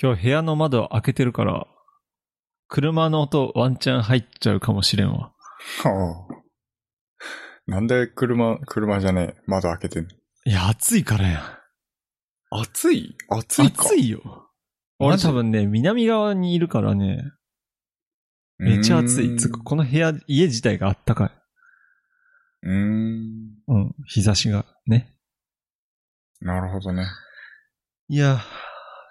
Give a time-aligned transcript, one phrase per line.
[0.00, 1.66] 今日部屋の窓開けてるから、
[2.68, 5.32] 車の音ワンチャン入っちゃうかもしれんわ。
[5.82, 6.34] はあ。
[7.66, 9.42] なんで車、車じゃねえ。
[9.46, 10.10] 窓開けてんの？
[10.44, 11.58] いや、暑いからや。
[12.50, 13.16] 暑い？
[13.28, 14.46] 暑いか暑いよ。
[15.00, 17.24] 俺多分ね、南側にいるからね、
[18.58, 19.36] めっちゃ暑い。
[19.36, 21.30] つうか、この部屋、家自体があったかい。
[22.62, 23.54] うーん。
[23.66, 25.12] うん、日差しがね。
[26.40, 27.04] なるほどね。
[28.08, 28.40] いや、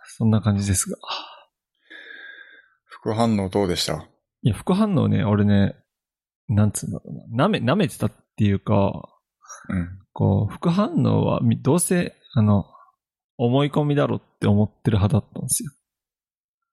[0.08, 0.98] そんな感じですが。
[2.86, 4.08] 副反応どうでした？
[4.42, 5.76] いや、副反応ね、俺ね、
[6.48, 7.46] なんつうんだろうな。
[7.46, 9.10] 舐め、舐めてたっていうか、
[9.70, 10.00] うん。
[10.14, 12.66] こう、副反応は、みどうせ、あの、
[13.38, 15.72] 思い込みだろって思ってる派だったんですよ。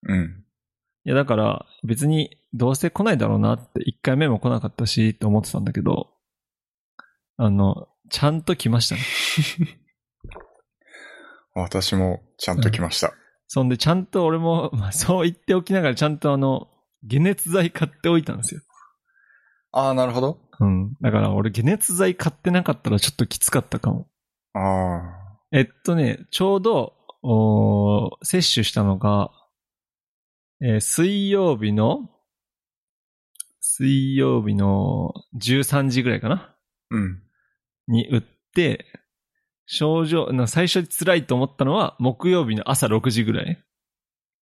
[0.09, 0.45] うん。
[1.05, 6.11] いや、だから、別に、どうせ来ないだろうなって、一回目も来なかったし、って思ってたんだけど、
[7.37, 9.01] あの、ちゃんと来ましたね。
[11.55, 13.12] 私もちゃんと来ました。
[13.54, 16.66] そんで、ちゃんと俺も、まあ、そう言っておきながら、ちゃんとあの、
[17.08, 18.62] 解熱剤買っておいたんですよ。
[19.70, 20.41] ああ、なるほど。
[20.58, 20.94] うん。
[21.00, 24.08] だから、俺、解熱剤買ってなかったらちょっときつかったかも。
[24.55, 25.38] ああ。
[25.52, 29.30] えっとね、ちょうど、おー接種したのが、
[30.61, 32.11] えー水曜日の、
[33.61, 36.56] 水曜日の13時ぐらいかな？
[36.91, 37.22] うん。
[37.86, 38.84] に打って、
[39.67, 43.65] 症状、な最初に辛いと思ったのは木曜日の朝6時ぐらい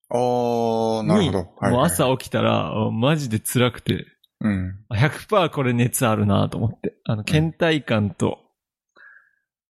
[0.09, 1.67] ああ、なるほど。
[1.67, 4.05] にもう朝起きたら、おマジで辛くて、
[4.41, 4.79] うん。
[4.91, 6.95] 100%これ熱あるなと思って。
[7.05, 8.39] あの、倦怠感と、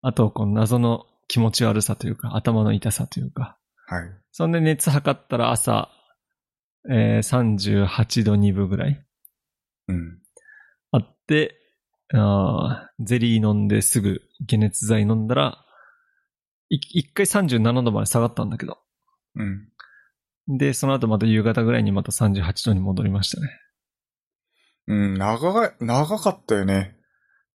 [0.01, 3.57] あと、この謎の気持ち悪さというか、頭の痛さというか。
[3.87, 4.03] はい。
[4.31, 5.89] そんで熱測ったら朝、
[6.89, 9.05] えー、38度2分ぐらい
[9.87, 10.19] うん。
[10.91, 11.55] あって、
[12.13, 15.65] あーゼリー飲んですぐ解熱剤飲んだら、
[16.69, 18.79] い一回37度まで下がったんだけど。
[19.35, 20.57] うん。
[20.57, 23.49] で、その後また夕方ぐらいにまた38度に戻りましたね。
[24.87, 26.95] うん、長い、長かったよね。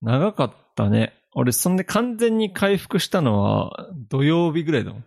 [0.02, 1.14] 長かったね。
[1.34, 5.04] 俺、そんで完全に回復したのは土曜日ぐらいだもん。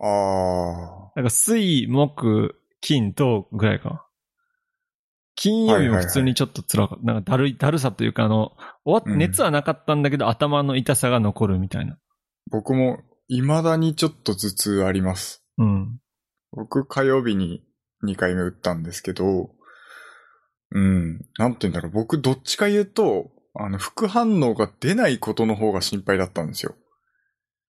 [0.00, 1.12] ああ。
[1.16, 4.06] なんか水、木、金、土ぐらいか。
[5.34, 7.04] 金曜日も普通にちょっと辛かった。
[7.04, 8.52] なんかだるい、だるさというか、あの、
[8.84, 11.98] 終わっうん熱はなかったんだけど、頭の痛さが残るみたいな。
[12.50, 12.98] 僕も
[13.28, 15.44] 未だにちょっと頭痛あります。
[15.58, 15.98] うん。
[16.52, 17.64] 僕火曜日に
[18.04, 19.50] 2回目打ったんですけど、
[20.74, 21.92] うん、なんて言うんだろう。
[21.92, 26.74] 僕どっちか言うと、あの、副反応が出ないことの方が心配だったんですよ。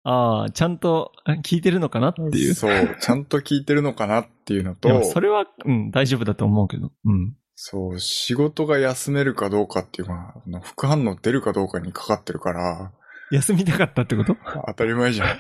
[0.03, 2.55] ああ、ちゃんとあ聞いてるのかなっていう。
[2.55, 6.91] そう、ちゃんと聞いてるのかなっていうのと、それは、うん、大丈夫だと思うけど。
[7.05, 7.35] うん。
[7.63, 10.33] そう、仕事が休めるかどうかっていうのは、
[10.63, 12.91] 副反応出るかどうかにかかってるから、
[13.31, 14.35] 休みたかったってこと？
[14.67, 15.39] 当たり前じゃん。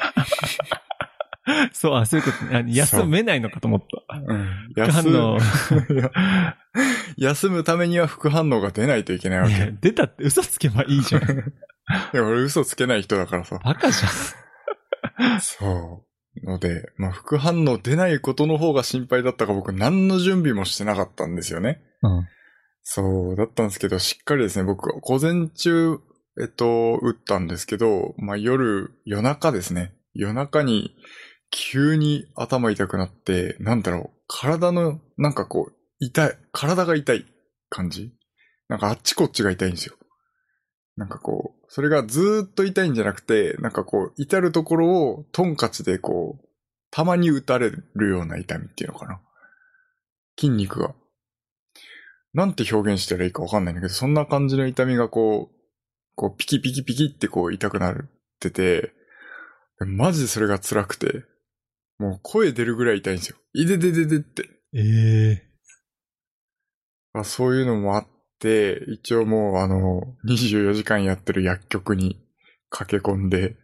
[1.72, 2.58] そう、あ、そういうことね。
[2.58, 4.16] あ休めないのかと思った。
[4.18, 5.38] うん、副反応。
[7.16, 9.72] 休むためには副反応が出ないといけないわけ。
[9.80, 11.22] 出たって嘘つけばいいじゃん。
[11.24, 11.26] い
[12.12, 13.58] や、俺嘘つけない人だからさ。
[13.64, 13.96] バカじ
[15.40, 16.09] そう。
[16.44, 21.80] ので、まあ、副反応出ないことの方が心配だったから僕何の準備もしてなかったんですよね。
[22.02, 22.28] うん。
[22.82, 25.98] そう、だったんですけど、しっかりですね、僕、午前中、
[26.40, 29.92] えっと、打ったんですけど、まあ、夜、夜中ですね。
[30.14, 30.94] 夜中に、
[31.50, 37.26] 急に頭痛くなって、なんだろう、体の、なんかこう、痛い、体が痛い
[37.68, 38.12] 感じ
[38.68, 39.96] なんかあっちこっちが痛いんですよ。
[40.96, 46.48] なんかこう、それがずーっと痛いんじゃなくて、なんかこう、至るところをトンカチでこう、
[46.90, 49.20] たまに打たれるような痛みっていうのかな。
[50.36, 50.96] 筋肉が。
[52.34, 55.56] なんて表現したらいいかわかんないんだけど、そんな感じの痛みがこう、
[56.16, 57.94] こう、ピキピキピキってこう痛くなっ
[58.40, 58.92] てて、
[59.78, 61.22] マジでそれが辛くて、
[62.00, 63.36] もう声出るぐらい痛いんですよ。
[63.54, 64.50] いででででって。
[64.74, 64.80] え
[65.40, 65.50] え
[67.12, 68.19] まあ、そういうのもあって、
[68.88, 72.18] 一応もうあの、24時間やってる薬局に
[72.70, 73.56] 駆け込んで、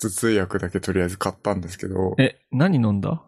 [0.00, 3.22] 頭痛薬だけとりあえず買ったんですけど、え、何飲んだ？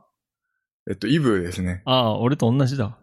[0.90, 1.82] えっと、イブですね。
[1.86, 2.98] ああ、俺と同じだ。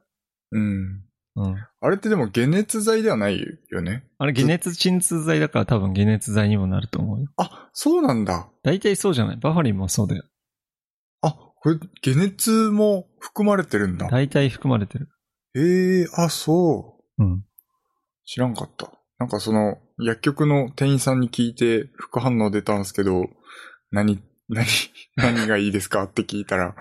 [0.52, 1.04] うん。
[1.38, 1.56] うん。
[1.82, 3.40] あれってでも解熱剤ではない
[3.70, 4.04] よね？
[4.20, 7.28] あれ、解熱鎮痛剤だから多分解熱剤にもなると思うよ。
[7.38, 8.48] あ、そうなんだ。
[8.64, 9.38] 大体そうじゃない？
[9.38, 10.24] バファリンもそうだよ。
[11.22, 14.08] あ、これ、解熱も含まれてるんだ。
[14.10, 15.10] 大体含まれてる。
[15.56, 17.24] ええあ、そう。
[17.24, 17.46] うん。
[18.26, 18.92] 知らんかった。
[19.20, 23.30] なんかその、薬局の店員さんに聞いて副反応出たんですけど、
[23.92, 24.66] 何、何、
[25.16, 26.76] 何がいいですかって聞いたら、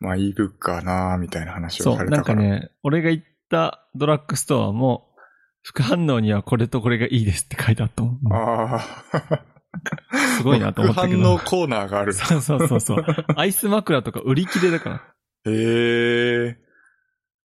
[0.00, 2.36] まあ、イブかなみたいな話をそう、なんされたから。
[2.36, 5.08] かね、俺が行ったドラッグストアも、
[5.62, 8.18] 副反応にはこれとこれがいいですって書いてあったもん。
[8.32, 8.80] ああ、
[10.36, 11.18] すごいなと思ったけど。
[11.18, 12.12] 副反応コーナーがある。
[12.12, 13.04] そうそうそうそう。
[13.36, 14.96] アイス枕とか売り切れだから。
[15.44, 16.58] へえ。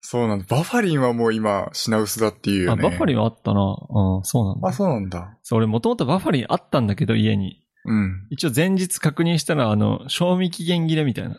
[0.06, 0.44] そうなんだ。
[0.50, 2.82] バファリンはもう今、品薄だっていうよあ、ね。
[2.82, 3.60] バファリンはあったな。
[3.62, 4.68] うん、そうなんだ。
[4.68, 5.38] あ、そうなんだ。
[5.42, 7.62] そう、俺もともとバファリンあったんだけど、家に。
[7.86, 8.26] うん。
[8.28, 11.38] 一応前日確認したら、あの、賞味期限切れみたいな。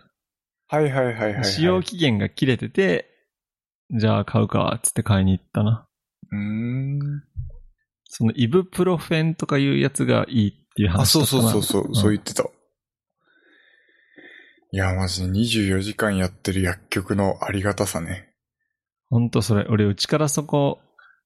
[0.68, 1.46] はいはいはいはい、はい。
[1.46, 3.08] 使用期限が切れてて、
[3.92, 5.88] じゃあ買うか、つって買いに行ったな。
[6.32, 7.00] うーん。
[8.06, 12.44] そのイブプロフェンとかいうやつがいいっていう話あ、そうそうそうそう、んそう言ってた。
[14.72, 18.32] いや、マジで24時間やってる薬局のありがたさね。
[19.10, 20.80] ほんとそれ、俺うちからそこ、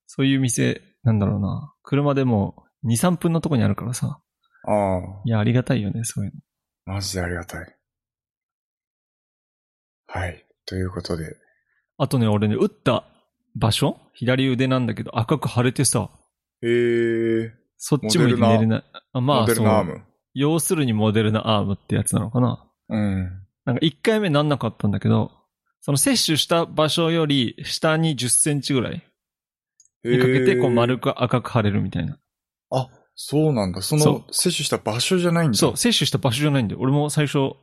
[0.08, 1.74] そういう店、なんだろうな。
[1.84, 4.20] 車でも2、3分のとこにあるからさ。
[4.66, 6.34] ああ、いや、ありがたいよね、そういう
[6.86, 6.94] の。
[6.96, 7.76] マジでありがたい。
[10.08, 10.46] はい。
[10.66, 11.36] ということで。
[11.98, 13.06] あとね、俺ね、打った
[13.56, 13.98] 場所？
[14.14, 16.10] 左腕なんだけど赤く腫れてさ、
[16.62, 18.84] えー、そっち向いて寝れない。
[19.14, 20.02] あまあ、モデルナアーそうム。
[20.34, 22.66] 要するにモデルナアームってやつなのかな。
[22.90, 23.46] うん。
[23.66, 25.32] なんか1回目なんなかったんだけど、
[25.82, 29.04] その接種した場所より下に10センチぐらい
[30.04, 32.18] にかけて、こう丸く赤く腫れるみたいな。
[32.72, 33.82] あ、そうなんだ。
[33.82, 35.58] そその、接種した場所じゃないんだ。
[35.58, 36.80] そう、接種した場所じゃないんだよ。
[36.82, 37.56] 俺も最初、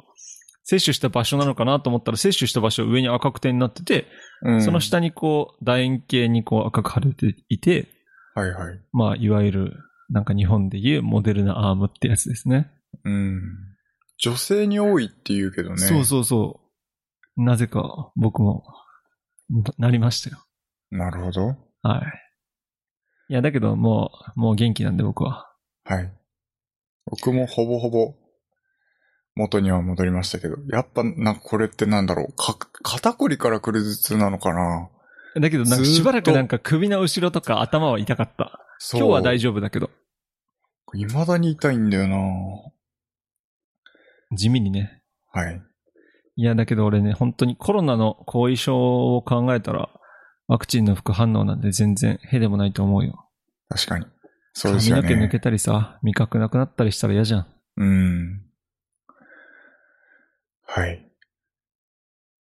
[0.65, 4.07] 接種した場所なのかなと思ったら、接種した場所上に赤く点になってて、
[4.43, 4.63] うん。
[4.63, 7.89] その下にこう、楕円形にこう赤く腫れていて、
[8.35, 8.81] はいはい。
[8.93, 9.73] まあ、いわゆる、
[10.11, 12.71] なんか日本でいうモデルナアームってやつですね。
[13.05, 13.41] うん。
[14.19, 15.79] 女性に多いって言うけどね。
[15.79, 16.66] そうそうそう。
[17.37, 18.65] なぜか僕も、
[19.51, 20.45] ななりましたよ。
[20.91, 21.47] なるほど。
[21.83, 22.03] は
[23.29, 23.33] い。
[23.33, 25.53] いや、だけどもう、もう元気なんで僕は。
[25.85, 26.13] はい。
[27.07, 28.15] 僕もほぼほぼ
[29.37, 34.89] 元には戻りましたけど、やっぱなんかこれってなんだろう、か、肩こりから来る頭痛なのかな
[35.41, 38.67] だけどなんかしばらくなんか首の後ろとか頭は痛かった。
[38.79, 39.01] そう。
[39.01, 39.91] 今日は大丈夫だけど。
[40.95, 42.17] 未だに痛いんだよな
[44.33, 45.03] 地味にね。
[45.31, 45.63] はい。
[46.37, 49.89] いや、だけど俺ね、本当にコロナの後遺症を考えたら、
[50.49, 53.27] ワクチンの副反応なんて全然へでもないと思うよ。
[53.69, 54.07] 確かに。
[54.53, 55.03] そうですよね。
[55.03, 57.47] 髪の毛抜けたりさ、味覚なくなったりしたら嫌じゃん。
[57.79, 58.43] うん。
[60.67, 61.03] はい。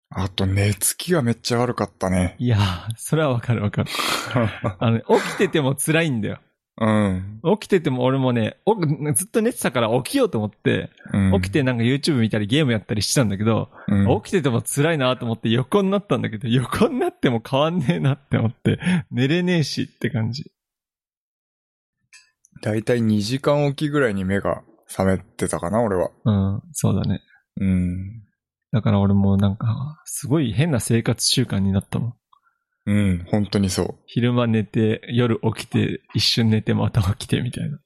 [0.09, 2.35] あと、寝つきがめっちゃ悪かったね。
[2.39, 3.89] いやー、それはわかるわかる。
[4.79, 6.39] あのね、起きてても辛いんだよ。
[6.81, 7.39] うん。
[7.59, 8.75] 起きてても俺もね、お
[9.13, 18.79] ずっと寝てたから起きようと思って、うん起きてなんか YouTube 見たりゲームやったりしてたんだけど、うん起きてても辛いなと思って横になったんだけど、横になっても変わんねえなって思って、
[19.11, 20.51] 寝れねえしって感じ。
[22.63, 26.09] だいたい2時間おきぐらいに目が覚めてたかな、俺は。
[26.25, 27.21] うん、そうだね。
[27.59, 28.23] うん。
[28.71, 32.13] だから俺もなんか、すごい変な生活習慣になったもん。
[32.85, 37.77] うん、本当にそ昼間寝て、夜起きて、一瞬寝てまた起きてみたいな。
[37.77, 37.81] う。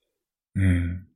[0.56, 1.08] うん。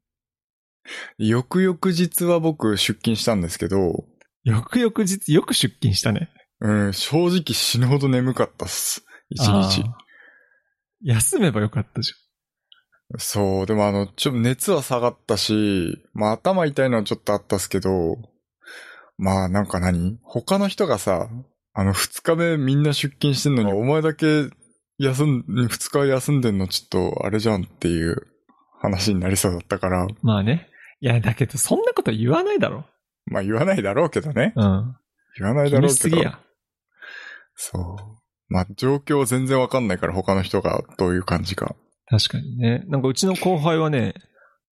[1.18, 4.06] 翌々日は僕出勤したんですけど、
[4.44, 5.34] 翌々日？
[5.34, 6.30] よく出勤したね。
[6.60, 9.04] うん、正直死ぬほど眠かったっす。
[9.30, 9.84] 一日。
[11.04, 12.14] 休めばよかったじ
[13.18, 18.18] そう、でもあの、ちょっと熱は下がったし、まあ頭痛いのはちょっとあったっすけど、
[19.18, 20.20] まあなんか何？
[20.24, 21.30] 他の人がさ、
[21.74, 24.50] あの二日目みんな出勤してんのに、お前だけ
[24.98, 28.28] 休ん、二日休んでんのちょっとあれじゃんっていう
[28.80, 30.08] 話になりそうだったから。
[30.22, 30.70] まあね。
[31.00, 32.86] いや、だけどそんなこと言わないだろ。
[33.26, 34.54] まあ言わないだろうけどね。
[34.56, 34.96] うん。
[35.40, 35.96] 言わない気だろうけど。
[35.96, 36.40] すぎや。
[37.56, 37.84] そう。
[38.50, 41.76] まあ状況全然わかんないから他の人がどういう感じか。
[42.08, 42.84] 確かにね。
[42.88, 44.14] なんかうちの後輩はね、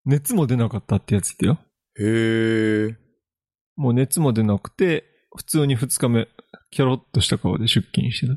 [0.05, 1.59] 熱も出なかったってやつってよ。
[1.99, 2.97] へえ。
[3.75, 6.27] もう熱も出なくて、普通に二日目、
[6.71, 8.33] キョロッとした顔で出勤してた。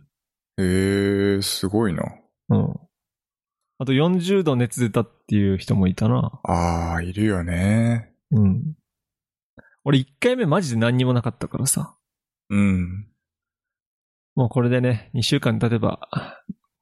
[0.63, 2.03] へえ、すごいな。
[2.49, 2.75] うん。
[3.79, 6.41] あと40度熱出たっていう人もいたな。
[6.45, 8.13] ああ、いるよね。
[8.31, 8.75] うん。
[9.85, 11.97] 俺1回目マジで何にもなかったからさ。
[12.51, 13.09] うん。
[14.35, 16.09] もうこれでね、2週間経てば、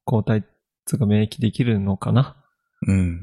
[0.05, 0.45] 抗体
[0.85, 2.37] つうか免疫できるのかな。
[2.87, 3.21] うん。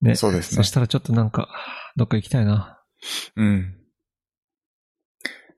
[0.00, 0.14] ね。
[0.14, 1.48] そうですねそしたらちょっとなんか、
[1.96, 2.82] どっか行きたいな。
[3.36, 3.76] うん。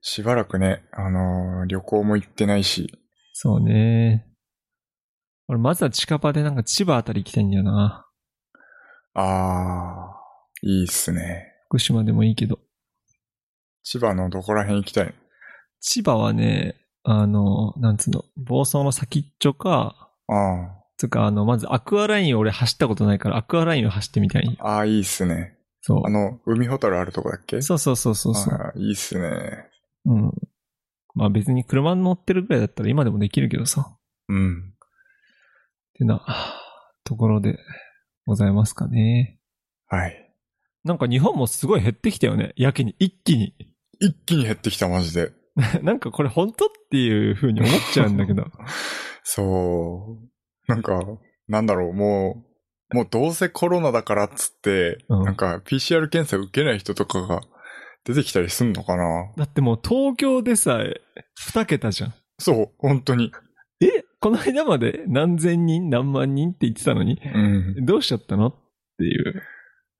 [0.06, 2.92] しばらくね、あのー旅行も行ってないし。
[3.32, 4.26] そうね。
[5.48, 8.06] 俺まずは近場でなんか千葉あたり行きたいんだよな。
[9.14, 10.16] ああ、
[10.60, 11.54] いいっすね。
[11.68, 12.58] 福島でもいいけど。
[13.82, 15.14] 千葉のどこら辺行きたい？
[15.80, 20.34] 千葉はね、あの、なんつうの、房総の先っちょか、あ
[20.98, 24.56] つうかあの、まずアクアラインを俺走ったことないから、アクアラインを走ってみたい。
[24.60, 25.56] あ、ああ、いいっすね。
[25.80, 26.10] そうあ。
[26.10, 27.62] の、海ホタルあるとこだっけ？
[27.62, 28.54] そうそうそうそうそう。
[28.54, 29.70] あーいいっすね。
[30.06, 30.32] うん。
[31.14, 33.96] まあ別に車に乗ってるぐらいだったら今でもできるけどさ。
[34.28, 34.58] うん。
[34.58, 36.24] ってな、
[37.04, 37.58] ところで
[38.26, 39.38] ございますかね。
[39.86, 40.34] はい。
[40.84, 42.52] なんか日本もすごい減ってきたよね。
[42.56, 43.54] やけに、一気に。
[44.00, 45.32] 一気に減ってきた、マジで。
[45.82, 48.44] なんかこれ本当っていう風に思っちゃうんだけど。
[49.22, 50.28] そう。
[50.66, 51.00] なんか、
[51.48, 52.44] なんだろう、も
[52.90, 57.40] う、もうどうせコロナだからっつって、うんなんか PCR 検査受けない人とかが
[58.04, 59.32] 出てきたりすんのかな？
[59.36, 61.00] だってもう東京でさえ
[61.34, 62.14] 二桁じゃん。
[62.38, 63.32] そう、本当に。
[63.80, 64.04] え？
[64.20, 67.38] この間まで何千人何万人って言ってたのに、う
[67.82, 67.86] ん。
[67.86, 68.54] どうしちゃったのっ
[68.98, 69.42] ていう。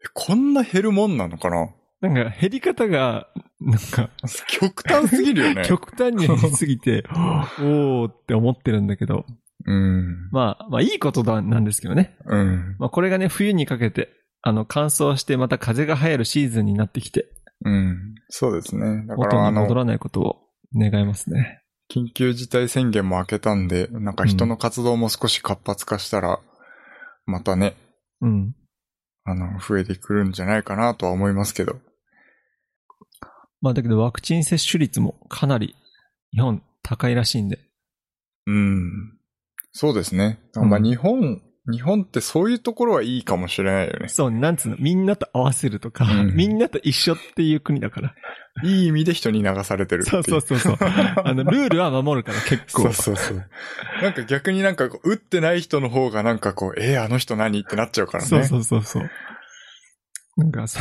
[0.02, 1.68] えこんな減るもんなのかな？
[2.00, 3.28] なんか減り方が、
[3.61, 4.11] なんか、
[4.49, 5.64] 極端すぎるよね。
[5.66, 7.04] 極端に減りすぎて、
[7.61, 9.25] おーって思ってるんだけど、
[9.66, 10.28] うん。
[10.30, 12.16] まあ、まあいいことだなんですけどね。
[12.26, 12.76] うん。
[12.78, 14.11] まあこれがね、冬にかけて、
[14.42, 17.26] あの、乾燥してまた風が流行るシーズンになってきて、
[17.64, 18.14] うん。
[18.28, 19.06] そうですね。
[19.06, 20.37] だか元らあの、に戻らないことを
[20.75, 21.62] 願いますね。
[21.90, 26.40] 緊急事態宣言も明けたんで、なんか人の活動も少し活発化したら、
[27.26, 27.75] またね、
[28.21, 28.54] うん。
[29.25, 31.76] あの、増えてくるんじゃないかなとは思いますけど。
[33.61, 35.75] まあだけどワクチン接種率もかなり
[36.33, 37.61] 日本高いらしいんで。
[38.47, 39.18] うん。
[39.73, 40.38] そうですね。
[40.54, 41.40] うんまあ日本、
[41.71, 44.09] 日本ってそういうところはいいかもしれないよね。
[44.09, 48.14] そう、なんつうの、みんなと合わせるとか、うんみんなと一緒っていう国だから。
[48.62, 50.76] いい意味で人に流されてるっていそうそうそうそう。
[51.25, 52.83] あの、ルールは守るから結構。
[52.83, 53.44] そうそうそう。
[54.00, 58.28] なんか逆になんかこう、打ってない人の方がなんかこう、えー、あの人何ってなっちゃうからね。
[58.28, 59.11] そうそうそうそう。
[60.37, 60.80] なんかさ、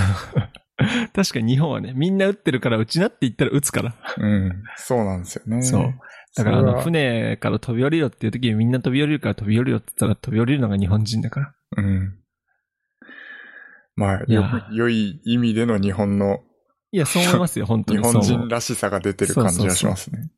[1.13, 3.95] 確かに日本はね、みんな打ってるから、うちなって言ったら打つから。
[4.17, 4.63] うん。
[4.75, 5.61] そうなんですよね。
[5.63, 5.93] そう。
[6.35, 11.53] だからあの、船から飛び降りろっていう時にみんな飛び降りるから飛び降りろって言ったら飛び降りるのが日本人だから。
[11.77, 12.17] うん。
[13.95, 16.39] まあ、よく、良い意味での日本の、
[16.91, 18.03] いや、そう思いますよ、本当日に。
[18.03, 20.31] そう思う本人らしさが出てる感じがしますね。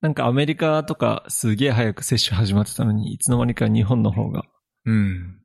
[0.00, 4.44] なんかアメリカとかすげえ早く接種始まってたのに、いつの間にか日本の方が
[4.86, 5.40] うん。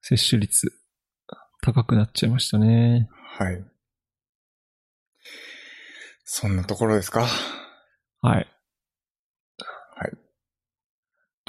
[0.00, 0.72] 接種率
[1.60, 3.08] 高くなっちゃいましたね。
[3.38, 3.64] はい。
[6.24, 8.36] そんなところですかはい。
[8.36, 8.46] はい。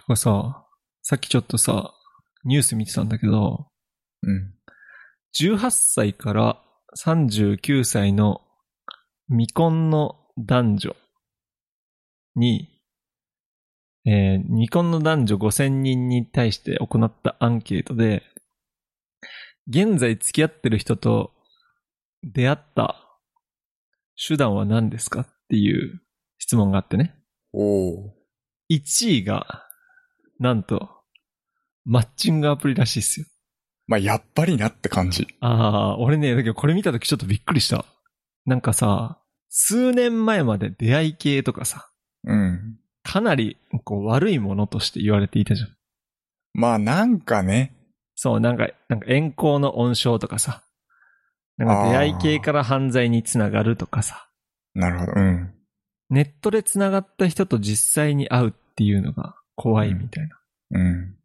[0.09, 0.65] とかさ、
[1.03, 1.93] さっきちょっとさ、
[2.43, 3.67] ニュース見てたんだけど、
[4.23, 4.55] うん。
[5.39, 6.59] 18歳から
[6.97, 8.41] 39歳の
[9.27, 10.95] 未婚の男女
[12.35, 12.81] に、
[14.05, 18.23] えー未婚の男女5000人に対して行ったアンケートで、
[19.67, 21.33] 現在付き合ってる人と
[22.23, 22.95] 出会った
[24.27, 26.01] 手段は何ですかっていう
[26.39, 27.13] 質問があってね。
[27.53, 28.11] おー。
[28.71, 29.68] 1位が、
[30.39, 30.89] なんと、
[31.85, 33.25] マッチングアプリらしいっすよ。
[33.87, 35.27] まあ、やっぱりなって感じ。
[35.41, 37.85] ああ、俺ね、だけどこれ見たときちょっとびっくりした。
[38.45, 39.19] なんかさ、
[39.49, 41.89] 数年前まで出会い系とかさ、
[42.23, 42.77] うん。
[43.03, 45.69] かなりこう悪いものとして言われていたじゃん。
[46.53, 47.73] まあ、なんかね。
[48.15, 50.61] そう、なんか、なんか遠行の温床とかさ、
[51.57, 54.29] なんか出会い系から犯罪につながるとかさ、
[54.75, 55.13] なるほど。
[55.15, 55.53] うん。
[56.09, 60.39] ネットでつながった人と実際に会うっていうのが怖いみたいな。
[60.71, 61.15] うん。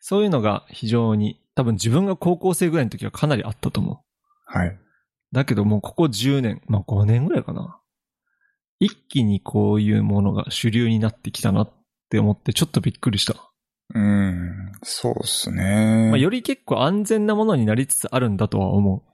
[0.00, 3.98] そういうのが非常に、多分自分が高校生ぐらいの時はかなりあったと思う。
[4.46, 4.76] はい。
[5.32, 7.78] だけどもうここ10年、まあ5年ぐらいかな。
[8.80, 11.72] 一気にこういうものが主流になってきたなっ
[12.10, 13.36] て思ってちょっとびっくりした。
[13.94, 14.72] うん。
[14.82, 16.08] そうっすね。
[16.10, 19.04] まあ、より結構安全なものになりつつあるんだとは思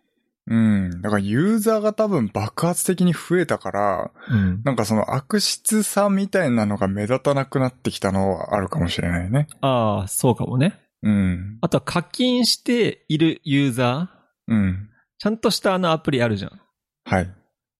[0.46, 1.02] うん。
[1.02, 4.34] だからユーザーが多分爆発的に増えたから、う。
[4.34, 4.62] うん。
[4.64, 9.46] なんかその悪質さみたいなのが目立たなくなってきたのはあるかもしれないね。
[9.60, 10.80] ああ、そうかもね。
[11.02, 11.58] うん。
[11.60, 14.52] あとは課金しているユーザー？
[14.52, 14.88] うん。
[15.18, 16.60] ちゃんとしたあのアプリあるじゃん。
[17.04, 17.34] はい。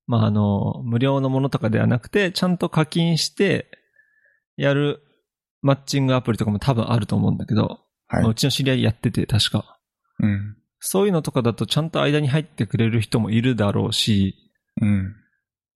[0.07, 3.71] まあ、あの、無料のものとかではなくて、ちゃんと課金して
[4.57, 5.03] やる
[5.63, 8.35] マッチングアプリとかも多分あると思うんだけど、はいまあう。
[8.35, 9.79] ちの知り合いやってて確か。
[10.19, 10.57] うん。
[10.81, 14.35] そういうのとかだとちゃんと間に入ってくれる人もいるだろうし、
[14.81, 15.15] うん。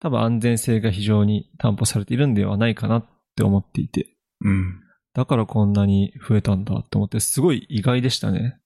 [0.01, 3.07] 多分安全性が非常に担保されているんではないかなっ
[3.37, 4.09] て思っていて。
[4.41, 4.81] うん。
[5.15, 8.59] だからこんなに増えたんだって思って、すごい意外でしたね。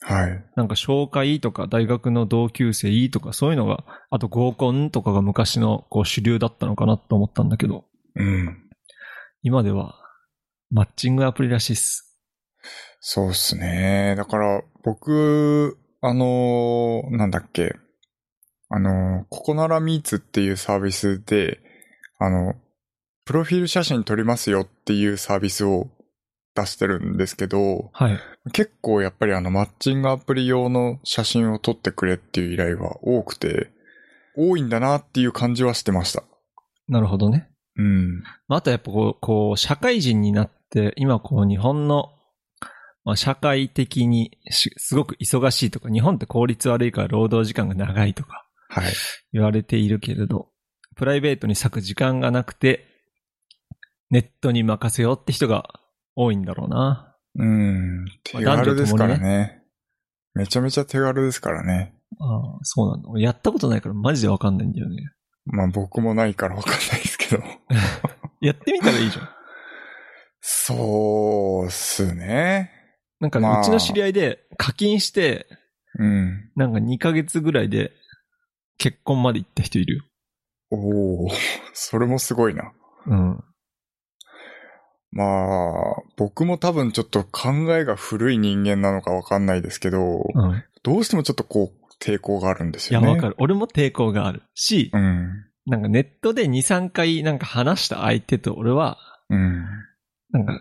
[0.00, 0.44] はい。
[0.56, 7.84] なんか紹介とか大学の同級生とかそういうのが、あと合コンとかが昔のこう主流だったのかなと思ったんだけど、
[8.16, 8.68] うん。
[9.42, 9.94] 今では
[10.70, 12.18] マッチングアプリらしいっす。
[13.00, 14.14] そうっすね。
[14.16, 17.76] だから、僕、あのーなんだっけ。
[18.68, 21.60] あのーここならミーツっていうサービスで、
[22.18, 22.54] あの、
[23.24, 25.88] プロフィール写真撮りますよっていうサービスを
[26.54, 28.18] 出してるんですけど、はい。
[28.52, 33.70] 結構やっぱりあのマッチングアプリ用の写真を撮ってくれっていう依頼は多くて、
[34.36, 36.24] 多いんだなっていう感じはしてました。
[36.88, 37.48] なるほどね。
[37.76, 38.22] うん。
[38.48, 42.10] まあ、あとやっぱこう、こう、社会人になって、今こう日本の
[43.04, 48.92] まあ、社会的にしすごく忙しいとか、日本って効率悪いから労働時間が長いとかはい。
[49.32, 50.48] 言われているけれど、
[50.96, 52.86] プライベートに割く時間がなくて、
[54.10, 55.80] ネットに任せようって人が
[56.16, 57.16] 多いんだろうな。
[57.34, 58.04] うん。
[58.24, 59.62] 手軽ですからね。
[60.34, 61.94] めちゃめちゃ手軽ですからね。
[62.18, 63.08] ああ、そうなんだ。
[63.08, 64.96] 俺やったことないからマジでわかんないんだよね。
[65.44, 67.42] まあ僕もないからわかんないですけど。
[68.40, 69.28] やってみたらいいじゃん。
[70.40, 72.81] そうっすね。
[73.22, 75.46] なんかうちの知り合いで課金して、
[75.96, 76.50] うん。
[76.56, 77.92] なんか2ヶ月ぐらいで
[78.78, 80.04] 結婚まで行った人いるよ。
[80.72, 81.28] おお
[81.72, 82.72] それもすごいな。
[83.06, 83.44] うん。
[85.12, 90.64] まあ、僕も多分ちょっと考えが古い人間なのかわかんないですけど、うん。
[90.82, 93.12] どうしてもちょっとこう、抵抗があるんですいや、よね。
[93.12, 93.36] わかる。
[93.38, 94.42] 俺も抵抗がある。
[94.54, 95.44] し、うん。
[95.66, 98.98] なんかネットで2、3回なんか話した相手と俺は、
[99.28, 99.64] うん。
[100.30, 100.58] なんか、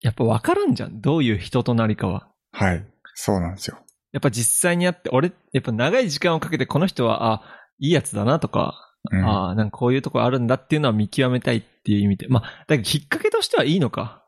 [0.00, 1.00] やっぱわからんじゃん。
[1.00, 2.28] どういう人となりかは。
[2.52, 2.84] はい。
[3.14, 3.78] そうなんですよ。
[4.12, 7.42] やっぱ実際に会って、俺、やっぱ長い時間をかけてこの人は、あ、
[7.78, 12.28] いいやつだなとか、うん、ああ、なんかこういうとこあるんだっていうのは見極めたいっていう意味で。
[12.28, 14.24] まあ、だけどきっかけとしてはいいのか。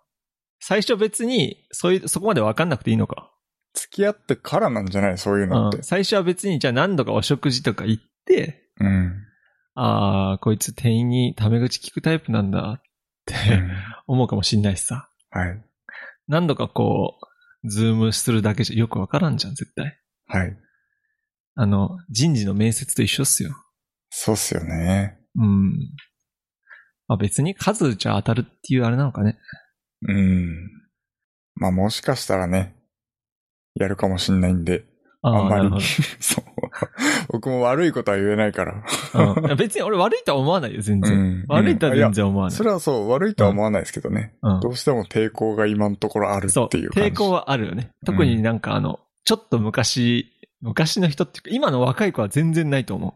[0.61, 3.31] 最初別に、そういう、そこまでわかんなくていいのか。
[3.75, 5.19] 付き合ってからなんじゃない？
[5.19, 5.83] そういうのってうん。。
[5.83, 9.13] 最初は別に、じゃあ何度かお食事とか行って、うん。
[9.75, 12.83] ああ、こいつ店員にタメ口聞くタイプなんだっ
[13.25, 13.71] てうん
[14.07, 15.09] 思うかもしんないしさ。
[15.33, 15.65] はい。
[16.29, 17.19] 何度かこ
[17.65, 19.99] う、ズームするだけじゃよくわからんじゃん、絶対。
[20.27, 20.57] はい。
[21.55, 23.51] あの、人事の面接と一緒っすよ。
[24.11, 25.19] そうっすよね。
[25.37, 25.73] うん。
[27.09, 29.39] まあ別に数じゃ当たるっていうあれなのかね。
[30.07, 30.71] うん。
[31.55, 32.77] まあもしかしたらね、
[33.75, 34.85] やるかもしんないんで、
[35.23, 35.83] ああんまり。
[36.21, 36.45] そう。
[37.33, 38.85] 僕も悪いことは言えないから。
[39.15, 41.13] うん別に俺悪いとは思わないよ、全然。
[41.13, 42.57] うん悪いとは全然思わない。
[42.57, 44.35] それはそう、悪いとは思わないですけどね。
[44.43, 47.11] うんどうしても抵抗が今のところあるっていう感じ。
[47.11, 47.91] 抵抗はあるよね。
[48.05, 50.27] 特になんかあの、ちょっと昔、
[50.61, 53.15] 昔の人っていうか、今の若い子は全然ないと思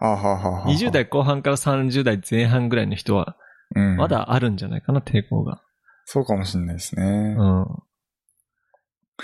[0.00, 0.66] あははははう。
[0.68, 3.36] 20代後半から30代前半ぐらいの人は、
[3.76, 5.60] うんまだあるんじゃないかな、抵抗が。
[6.06, 7.36] そうかもしれないですね。
[7.38, 7.66] うん。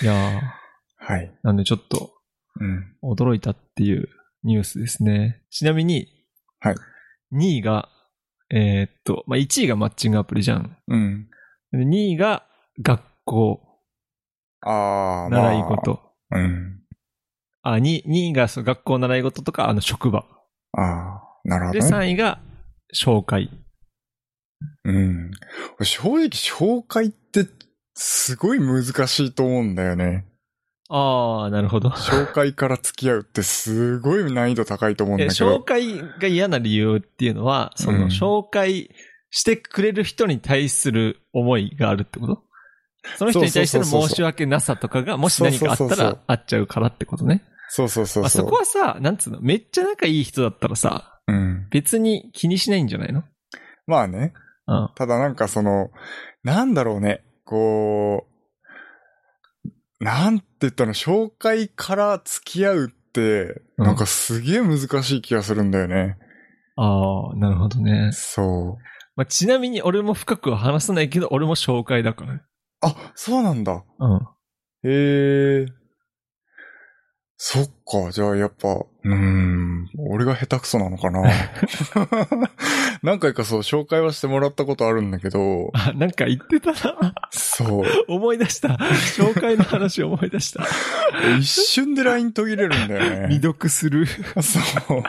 [0.03, 0.40] いやー、
[0.99, 1.33] はい。
[1.42, 2.11] なんでちょっと、うん。
[3.03, 4.09] 驚いたっていう
[4.43, 5.43] ニュースですね。
[5.51, 6.09] ちなみに、
[6.61, 6.75] はい。
[7.33, 7.89] 2位が、
[8.51, 10.77] えーっと、まあ、1位がマッチングアプリじゃん。
[10.89, 11.29] うん。
[11.73, 12.45] で2位が
[12.83, 13.61] 学校、
[14.63, 15.43] ああ、まあ。
[15.43, 16.01] 習い事。
[16.33, 16.81] うん。
[17.63, 20.25] あ、2, 2位がそう学校習い事とか、あの、職場。
[20.73, 21.93] ああ、なるほで、ど、ね。
[21.93, 22.41] 3位が
[22.95, 23.51] 紹介。
[24.85, 25.31] うん。
[25.83, 27.47] 正直、紹介って、
[27.95, 30.27] すごい難しいと思うんだよね。
[30.92, 31.90] ああ、なるほど。
[31.90, 35.59] 紹介から付き合うってすごい難易度高いと思うんえだけど。
[35.59, 38.90] 紹介が嫌な理由っていうのは、その、うん紹介
[39.31, 42.42] してくれる人に対する思いがあるってこと？
[43.16, 47.44] その人に対しての申し訳なさとかが、もし何かあったらあっちゃうからってことね。
[47.68, 48.46] そうそうそうまあ、そう。
[48.46, 51.68] そこはさ、なんつうの、めっちゃ仲いい人だったらさ、うん。
[51.70, 53.22] 別に気にしないんじゃないの？
[53.87, 54.33] まあね。
[54.66, 54.88] うん。
[54.96, 55.90] ただなんかその、
[56.42, 57.22] なんだろうね。
[57.44, 58.30] こう、
[60.01, 66.17] なんて言ったの、紹介から付き合うって、うんなんかすげえ難しい気がするんだよね。
[66.77, 68.11] ああ、なるほどね。
[68.13, 68.83] そう。
[69.17, 72.41] まあ、ちなみに俺も深くは話さないけど、俺も紹介だからね。
[72.81, 73.85] あ、そうなんだ。
[73.99, 74.21] うん。
[74.83, 75.67] へえ。
[77.42, 81.22] そっか、じゃあやっぱ、うーん、俺が下手くそなのかな。
[83.03, 87.14] 何回かそう、紹介はしてもらったことあるんだけど、あ、なんか言ってたな。
[87.31, 88.79] そう、思い出した。
[89.16, 90.66] 紹介の話思い出した。
[91.38, 93.29] 一瞬で LINE 途切れるんだよね。
[93.33, 94.05] 未読する。
[94.07, 95.03] そう。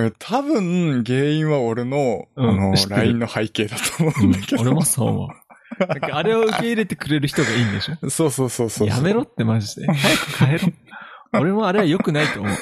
[0.00, 4.62] え 多分、原因は俺の、うんあの LINE の背景だと思うんだけど。
[4.62, 5.28] 俺もそう思う。
[5.78, 7.96] なんかあれを受け入れてくれる人がいいんでしょ？
[8.10, 8.88] そうそうそうそう。
[8.88, 9.86] やめろってマジで。
[9.86, 10.72] 早く帰ろ。
[11.40, 12.52] 俺もあれは良くないと思う。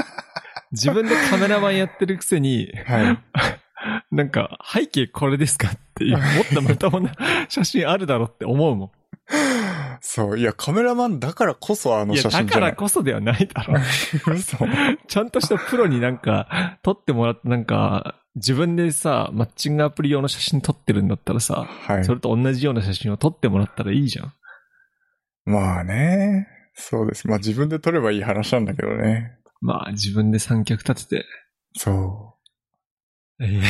[0.72, 3.18] 自分でカメラマンやってるくせに、はい。
[4.10, 5.68] なんか背景これですか？
[5.68, 7.12] っていう、もっとまともな
[7.48, 8.92] 写真あるだろって思うも
[10.16, 10.38] そう。
[10.38, 12.08] いや、カメラマンだからこそあん。
[12.08, 12.70] のいや、だか写真じゃない。
[12.70, 13.78] らこそではないだろ。
[14.40, 14.68] そう。
[15.06, 22.14] ちゃんとしたプロになんか、撮ってもらってなんか、自分でさ、マッチングアプリ用の写真撮ってるんだったらさ、はいそ。
[22.14, 24.32] れと同じような写真を撮ってもらったらいいじゃん。
[25.44, 26.48] まあね。
[26.74, 27.28] そうです。
[27.28, 29.36] まあ自分で撮ればいい話なんだけどね。
[29.60, 31.26] まあ、自分で三脚立てて。
[31.74, 32.34] そ
[33.38, 33.62] ええ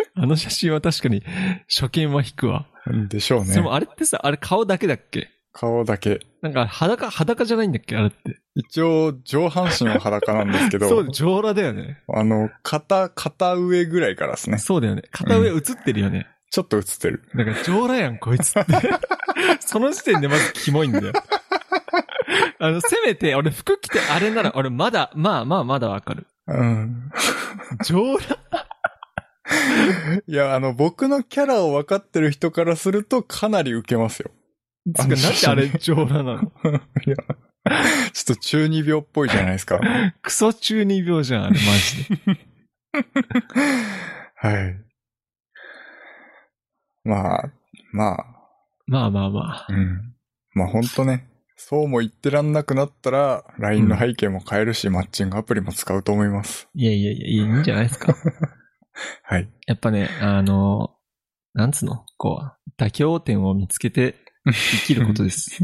[0.16, 1.22] あの写真は確かに
[1.68, 2.66] 初見は引くわ。
[2.86, 3.08] う。
[3.08, 3.54] でしょうね。
[3.54, 5.30] でもあれってさ、あれ顔だけだっけ？
[5.52, 6.20] 顔だけ。
[6.42, 7.96] なんか裸、裸じゃないんだっけ？
[7.96, 8.40] あれって。
[8.56, 12.02] 一応、上半身は裸なんですけど、 そう、上裸だよね。
[12.08, 14.58] あの、肩、肩上ぐらいからですね。
[14.58, 15.02] そうだよね。
[15.10, 16.26] 片上映ってるよね。
[16.50, 17.22] ちょっと映ってる。
[17.34, 18.72] だから、上裸やん、こいつって。
[19.60, 21.12] その時点でまずキモいんだよ。
[22.60, 26.26] あの、せめて、俺服着てあれなら、俺まだ、まあまあまだわかる。
[26.46, 27.10] うん。
[27.84, 28.38] 上裸
[30.26, 34.30] いや、あの、僕のキャラを分かってる人からするとかなり受けますよ。
[34.94, 36.42] つうか、なんであれ上裸なの？
[37.06, 37.16] いや、
[38.12, 39.80] ちょっと中二病っぽいじゃないですか。
[40.22, 42.38] クソ中二病じゃん、あれ、マジで。
[44.36, 44.80] はい。
[47.04, 47.50] まあ、
[47.92, 48.26] まあ、
[48.86, 49.66] まあまあまあ。
[49.70, 50.14] うん。
[50.54, 56.68] まあほんとね、そうも言ってらんなくなったら、LINE の背景も変えるし、マッチングアプリも使うと思います。
[56.74, 58.14] いやいやいや、いいんじゃないですか。
[59.22, 59.48] はい。
[59.66, 60.90] やっぱね、あの、
[61.52, 62.04] なんつうの？
[62.16, 65.62] こう、妥協点を見つけて生きることです。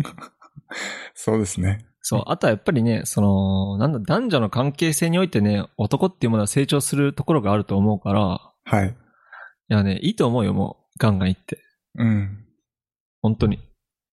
[1.15, 1.87] そうですね。
[2.03, 2.23] そう。
[2.27, 8.89] あとはやっぱりね、その、なんだ、男女の関係性においてね、男っていうものは成長するところがあると思うから、はい。
[8.89, 8.93] い
[9.69, 10.99] やね、いいと思うよ、もう。
[10.99, 11.59] ガンガン言って。
[11.97, 12.47] うん。
[13.21, 13.61] 本当に。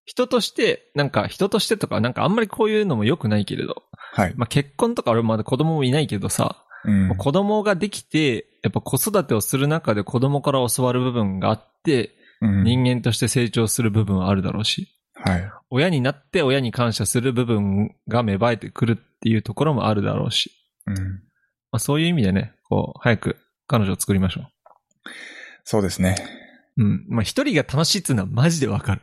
[0.06, 4.34] 人として、なんか人としてとか、なんかあんまりこういうのも良くないけれど、はい。
[4.36, 15.52] まあ結婚とか俺まだ子供もいないけどさ、うん子供ができて、やっぱ子育てをする中で子供から教わる部分があって、うん人間として成長する部分はあるだろうし、はい。
[15.70, 20.52] 親になって親に感謝する部分が芽生えてくるっていうところもあるだろうし、
[20.86, 20.96] うん。
[20.96, 21.02] ま
[21.74, 24.48] あそういう意味でね、こう、早く彼女を作りましょ
[25.64, 26.16] そうですね。
[26.78, 26.84] う。
[26.84, 27.06] うん。
[27.10, 29.02] まあ一人が楽しいっていうのはマジでわかる。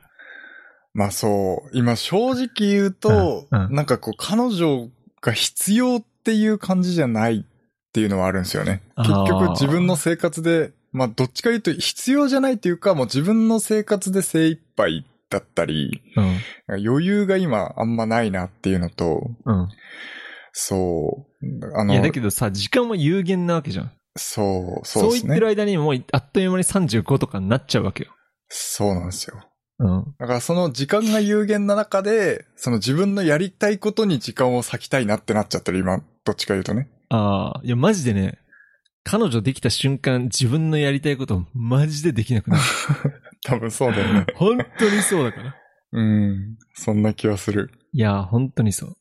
[0.94, 4.88] まあそう、今正直言うと、うんうんなんかこう彼女
[5.20, 7.44] が必要っていう感じじゃない
[7.94, 8.82] っていうのはあるんですよね。
[8.96, 16.02] 結局自分の生活で、まあどっちか言うと必要じゃないっていうか、もう自分の生活で精一杯だったり、
[16.68, 16.84] うん。
[16.84, 19.68] 余裕が今あんまないなっていうのと、うん。
[20.50, 23.92] そう、あの、いや、だけどさ、時間も有限なわけじゃん。
[24.16, 25.28] そう、そうそうですね。
[25.28, 28.10] 言ってる間にもうあっという間に35とかになっちゃうわけよ。
[28.48, 29.40] そうなんですよ。
[29.78, 30.14] うん。
[30.18, 36.88] だからその時間が有限な中で、その自分のやりたいことに時間を割きたいなってなっちゃってる今、どっちか言うとね。
[37.08, 38.38] ああ、いや、マジでね、
[39.04, 42.62] 彼女できた瞬間、自分のやりたいことマジでできなくなる。
[43.44, 44.26] 多分そうだよね。
[44.34, 45.56] 本当にそうだから。
[45.92, 46.56] うん。
[46.74, 47.70] そんな気はする。
[47.92, 48.96] いや、本当にそう。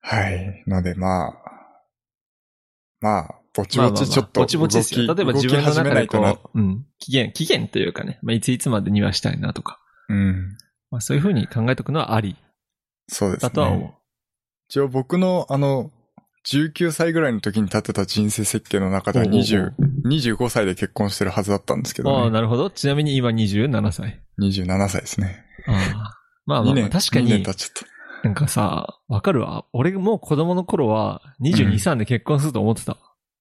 [0.00, 0.62] はい。
[0.66, 1.32] のでまあ、
[3.00, 5.14] まあ、ぼちまあまあまあぼちちょっとぼちぼちですよ。
[5.14, 10.56] 例えば自分の中でこう、うん、期限、期限というかね、まあ、いついつまでにはしたいなとか、うん。
[10.90, 12.36] まあ、そういうふうに考えておくのはあり
[13.08, 13.48] そうですね。
[13.48, 14.03] だとは思う。
[14.68, 15.90] 一応僕のあの、
[16.46, 19.72] 19歳ぐらいの時に立てた人生設計の中では20、
[20.06, 22.30] 25歳で結婚してるはずだったんですけああ、どね。
[22.32, 22.68] なるほど。
[22.70, 24.20] ちなみに今27歳。
[24.42, 25.44] 27歳ですね。
[25.66, 26.20] ああ。
[26.46, 28.28] まあま2あまあ、年、確か2年に経、っちゃった。
[28.28, 29.64] なんかさ、わかるわ。
[29.72, 32.98] 俺もう子供の頃は22、うん3で結婚すると思ってた。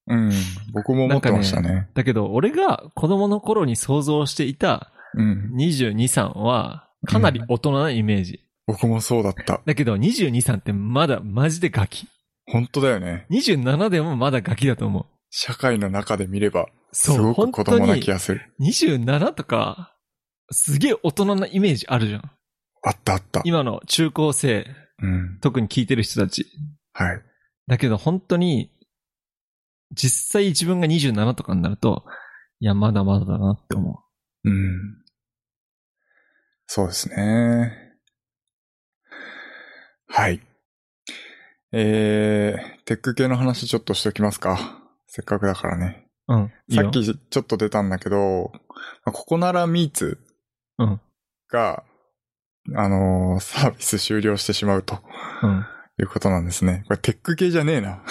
[0.07, 0.31] うん。
[0.73, 1.89] 僕も思ってましたなんね。
[1.93, 5.51] だけど、俺が子供の頃に想像していたうん。
[5.57, 8.42] 22、3は、かなり大人なイメージ。
[8.65, 9.61] 僕もそうだった。
[9.65, 12.07] だけど、22、3ってまだマジでガキ？
[12.45, 13.25] 本当だよね。
[13.29, 15.05] 27でもまだガキだと思う。
[15.29, 18.53] 社会の中で見れば、すそうごく子供な気がする。
[18.59, 19.95] 27とか、
[20.51, 22.31] すげえ大人なイメージあるじゃん。
[22.83, 23.41] あったあった。
[23.43, 24.67] 今の中高生、
[25.01, 25.39] うん。
[25.41, 26.45] 特に聞いてる人たち。
[26.93, 27.21] はい。
[27.67, 28.71] だけど本当に、
[29.91, 32.03] 実際自分が27とかになると、
[32.59, 34.03] いや、まだまだだなって思
[34.43, 35.03] うん。
[36.67, 37.82] そうですね。
[40.15, 40.39] はい。
[41.71, 44.79] えー、テック系の話ちょっとしときますか。
[45.07, 46.05] せっかくだからね。
[46.27, 46.35] う。
[46.35, 46.51] うん。
[46.67, 48.59] いいよさっきちょっと出たんだけど、ま
[49.05, 50.19] あここならミーツ
[50.77, 51.01] うん。
[51.49, 51.83] が、
[52.75, 54.99] あのーサービス終了してしまうと
[55.41, 55.65] うん。
[56.01, 56.83] いうことなんですね。
[56.87, 58.01] これテック系じゃねえな。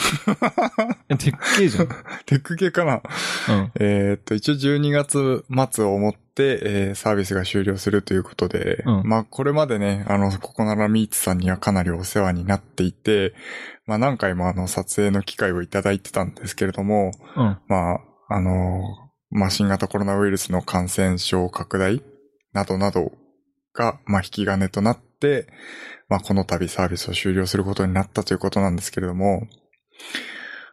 [1.08, 1.88] えテック系じゃん。
[2.26, 3.02] テック系かな。
[3.48, 3.72] うん。
[3.80, 6.18] えーっと、一応12月末をもって、
[6.62, 13.34] えーサービスが終了するということで、うんまあこれまでね、あの、ここならミーツさんにはかなりお世話になっていて、
[13.86, 17.58] まあ何回もあの撮影の機会をいただいてたんですけれども、うん。
[17.66, 18.80] まあ、あの、
[19.30, 22.00] まあ新型コロナウイルスの感染症拡大
[22.52, 23.10] などなど
[23.74, 25.48] が、まあ引き金となって、
[26.12, 29.46] まあこの度サービスを終了することになったということなんですけれども、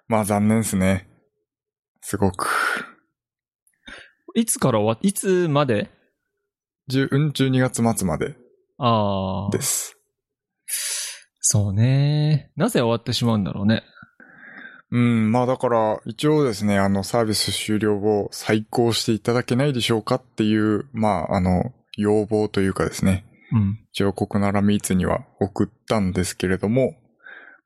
[0.09, 1.07] まあ残念ですね。
[2.01, 2.49] すごく。
[4.35, 5.89] いつから終わっ、いつまで
[6.91, 8.35] ？10うん12月末まで
[8.77, 9.49] ああ。
[9.51, 9.97] です。
[11.39, 12.51] そうね。
[12.57, 13.83] なぜ終わってしまうんだろうね。
[14.91, 23.79] うん、まあだから、一応ですね、あの、サービス終了後、再考していただけないでしょうかっていう、まあ、あの、要望というかですね、うん。
[23.91, 26.95] 一応、コクナラミーツには送ったんですけれども、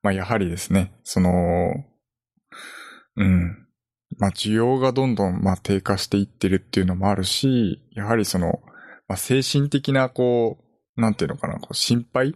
[0.01, 1.29] まあ、やはりですね、その、
[3.15, 3.67] うん、
[4.17, 8.59] まあ需要がどんどんまあ低下していってるっていうのもあるし、やはりその、
[9.07, 10.57] まあ精神的なこ
[10.97, 12.33] う、なんていうのかな、こう心配？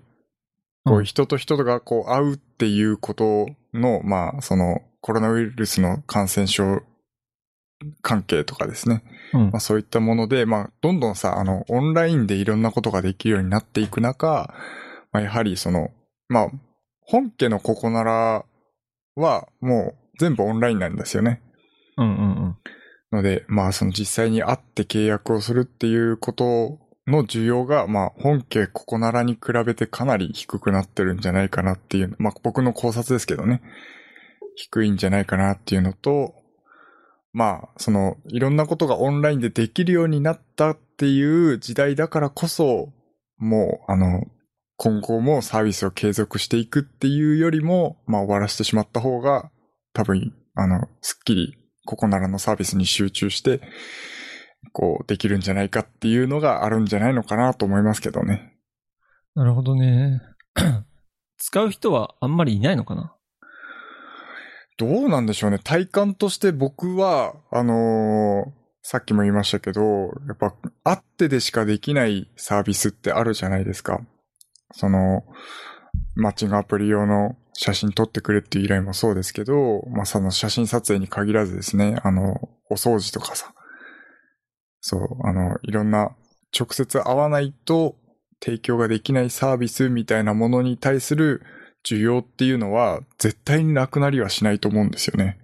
[0.85, 6.81] こううん人と人がこう会うっていうことの、まあそのコロナウイルスの感染症
[8.01, 9.03] 関係とかですね。
[9.33, 14.53] うんまあそういったもので、まあどんどんさ、あの、オンラインでいろんなことができるようになっていく中、
[15.11, 15.89] まあやはりその、
[16.29, 16.51] まあ、
[17.01, 18.45] 本家のココナラ
[19.15, 21.41] はもう全部オンラインなんですよね。
[21.97, 22.57] うんうんうん。
[23.11, 33.61] ので、まあその実際に会って契約をするっていうことの需要が、まあ本家ココナラに比べてかなり低くなってるんじゃないかなっていう、まあ僕の考察ですけどね。
[34.55, 36.33] 低いんじゃないかなっていうのと、
[37.33, 42.93] まあそのいろんなことがオンラインでできるようになったっていう時代だからこそ、
[43.37, 44.23] もうあの、
[44.77, 49.51] 今後もサービスを継続していくっていうよりも、まあ終わらせてしまった方が、
[49.93, 53.61] 多分、あの、すっきりココナラのサービスに集中して、
[54.73, 58.57] こう、できるんじゃないかっていうのがあるんじゃないのかなと思いますけどね。
[59.33, 60.21] なるほどね。
[61.37, 63.16] 使う人はあんまりいないのかな？
[64.77, 65.59] どうなんでしょうね。
[65.63, 68.57] 体感として僕は、あのー
[68.89, 73.99] さっきも言いましたけど、やっぱ、会ってでしかできないサービスってあるじゃないですか。
[74.71, 75.25] その、
[76.15, 83.53] マッチングアプリ用の写真撮ってくれっていう依頼もそうですけど、まあ、その写真撮影に限らずですね、あの、お掃除とかさ、
[84.79, 86.15] そう、あの、いろんな
[86.57, 87.97] 直接会わないと
[88.41, 91.41] 提供ができないサービスみたいなものに対する
[91.87, 95.37] 需要っていうのは絶対になくなりはしないと思うんですよね。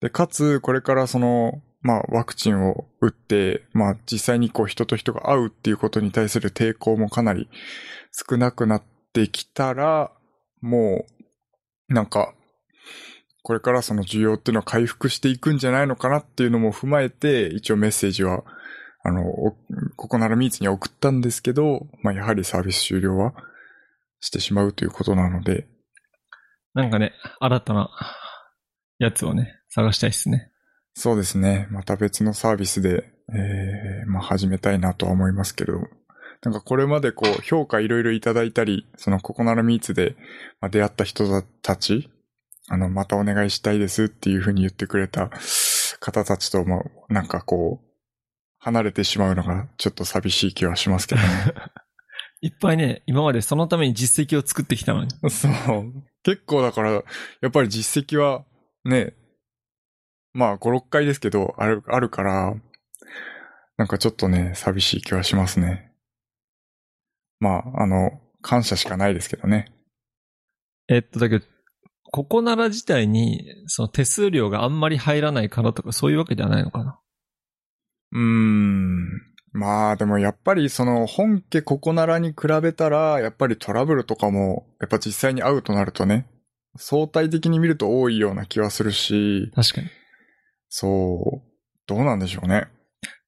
[0.00, 7.48] で、かつ、これからその、まあ、ワクチンを打って、まあ、実際にこう人と人が会うっていうことに対する抵抗もかなり
[8.12, 10.12] 少なくなってきたら、
[10.60, 11.06] も
[11.88, 12.34] う、なんか、
[13.42, 18.42] これからその需要っていうのは回復していくんじゃないのかなっていうのも踏まえて、一応メッセージは、
[19.04, 19.22] あの、
[19.94, 23.34] ここならミーツには送ったんですけど、まあ、やはりサービス終了は
[24.20, 25.66] してしまうということなので、
[26.74, 27.90] なんかね、新たな
[28.98, 30.50] やつをね、探したいですね。
[30.94, 31.68] そうですね。
[31.70, 35.86] また別のサービスで、えー、まあ始めたいなとは思いますけれども。
[36.42, 40.16] なんかこれまでこう評価いろいろいただいたり、そのココナラミーツで
[40.60, 42.10] まあ出会った人たち、
[42.68, 45.30] あの、またお願いしたいですっていうふうに言ってくれた
[46.00, 47.86] 方たちとも、なんかこう、
[48.58, 51.28] 離れてしまうのがちょっと寂しい気はしますけどね。
[52.46, 55.10] いっぱいね、今までそのために実績を作ってきたのに。
[55.30, 55.92] そう。
[56.22, 57.02] 結構だから、や
[57.48, 58.44] っぱり実績は
[58.84, 59.14] ね、
[60.32, 62.54] まあ5、6回ですけど、ある、あるから、
[63.76, 65.90] なんかちょっとね、寂しい気はしますね。
[67.40, 69.72] まあ、あの、感謝しかないですけどね。
[70.86, 71.44] えっと、だけど、
[72.12, 77.00] ココナラ自体に、その手数料があんまり入らないからとか、そういうわけではないのかな。
[78.12, 79.35] うーん。
[79.56, 86.26] まあでもやっぱりその本家ココナラに比べたら、やっぱりトラブルとかも、やっぱ実際に会うとなるとね、
[86.76, 89.88] 相対的に見ると多いような気はするし、確かに。
[90.68, 91.50] そう、
[91.86, 92.68] どうなんでしょうね。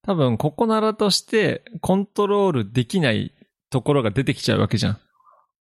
[0.03, 3.33] 多分、ココナラとしてコントロールできない
[3.71, 4.99] ところが出てきちゃうわけじゃん。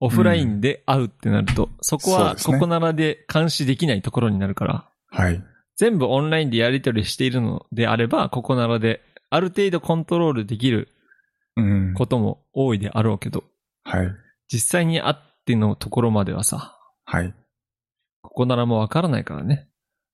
[0.01, 5.43] オフラインで会うってなると、そこはそうですねココナラで監視できないところになるから、はい。
[5.77, 9.01] 全部オンラインでやり取りしているのであれば、ココナラで
[9.31, 10.89] ある程度コントロールできる
[11.57, 11.95] うん。
[11.95, 13.45] ことも多いであろうけど、
[13.83, 14.09] はい。
[14.53, 17.35] 実際に会ってのところまではさ、はい。
[18.23, 19.69] ココナラもわからないからね。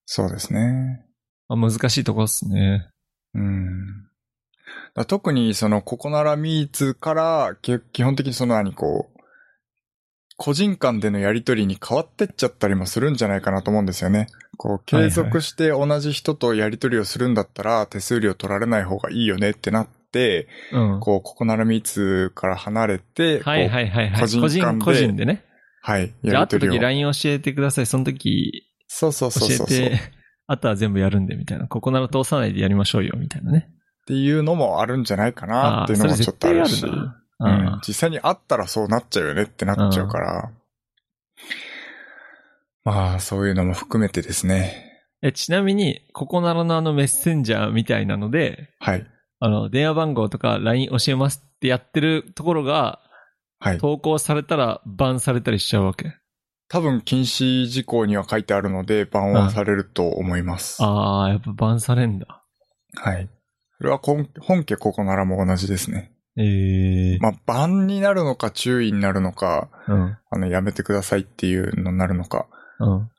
[0.06, 1.04] そうですね。
[1.48, 2.88] まあ、難しいところですね。
[3.34, 4.08] うん。
[4.94, 9.13] だ特にそのココナラミーツからけ基本的にその何こう、
[10.36, 14.26] 個人間でのやりとりに変わってっちゃったりもするんじゃないかなと思うんですよね。
[14.56, 21.00] こう、継続して同じ人とやりとりをするんだったら手数料取られない方がいいよねってなって、うん。
[21.00, 24.20] こう、ココナラミーツから離れて、はいはいはいはい。
[24.20, 25.44] 個人間で個人でね。
[25.82, 26.82] はい、じゃあ、会った時やりとりを。
[26.82, 27.86] LINE 教えてください。
[27.86, 29.48] その時、そうそうそう。
[29.48, 30.00] 教えて、
[30.46, 31.68] あとは全部やるんで、みたいな。
[31.68, 33.68] ここなら通さないでやりましょうよ、みたいなね。
[33.68, 36.80] っていうのもあるんじゃないかなっていうのもちょっとあるし。
[36.80, 40.52] それ絶対あるなうんあ、実際に会ったらそうなっちゃうよねってなっちゃうから。
[42.84, 45.02] まあ、そういうのも含めてですね。
[45.22, 49.06] え、ちなみに、ここならのあのメッセンジャーみたいなので、はい。
[49.40, 53.00] あの、電話番号とか LINE 教えますってやってるところが、
[53.58, 53.78] はい。
[53.78, 56.12] 投稿されたらバンされたりしちゃうわけ？
[56.68, 60.82] 多分禁止事項には書いてあるので、番はされると思います。
[60.82, 62.44] ああ、やっぱバンされんだ。
[62.96, 63.30] はい。
[63.78, 66.12] それは本本家ここならも同じですね。
[66.36, 70.18] ええまあ、番になるのか注意になるのか、うん。
[70.30, 72.48] あの、やめてくださいっていうのになるのか、
[72.80, 73.10] うん。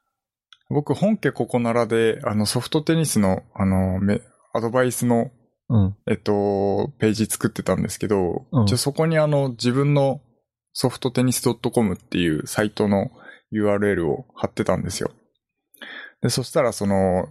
[0.69, 4.21] 僕本家ここならで、あのソフトテニスの、あの、め
[4.54, 5.32] アドバイスの、
[5.69, 5.95] うん。
[6.08, 10.21] えっと、ページ作ってたんですけど、うんそこにあの、自分の
[10.73, 13.12] ソフトテニス .com っていうサイトの
[13.54, 15.12] URL を貼ってたんですよ。
[16.21, 17.30] で、そしたらその、ほ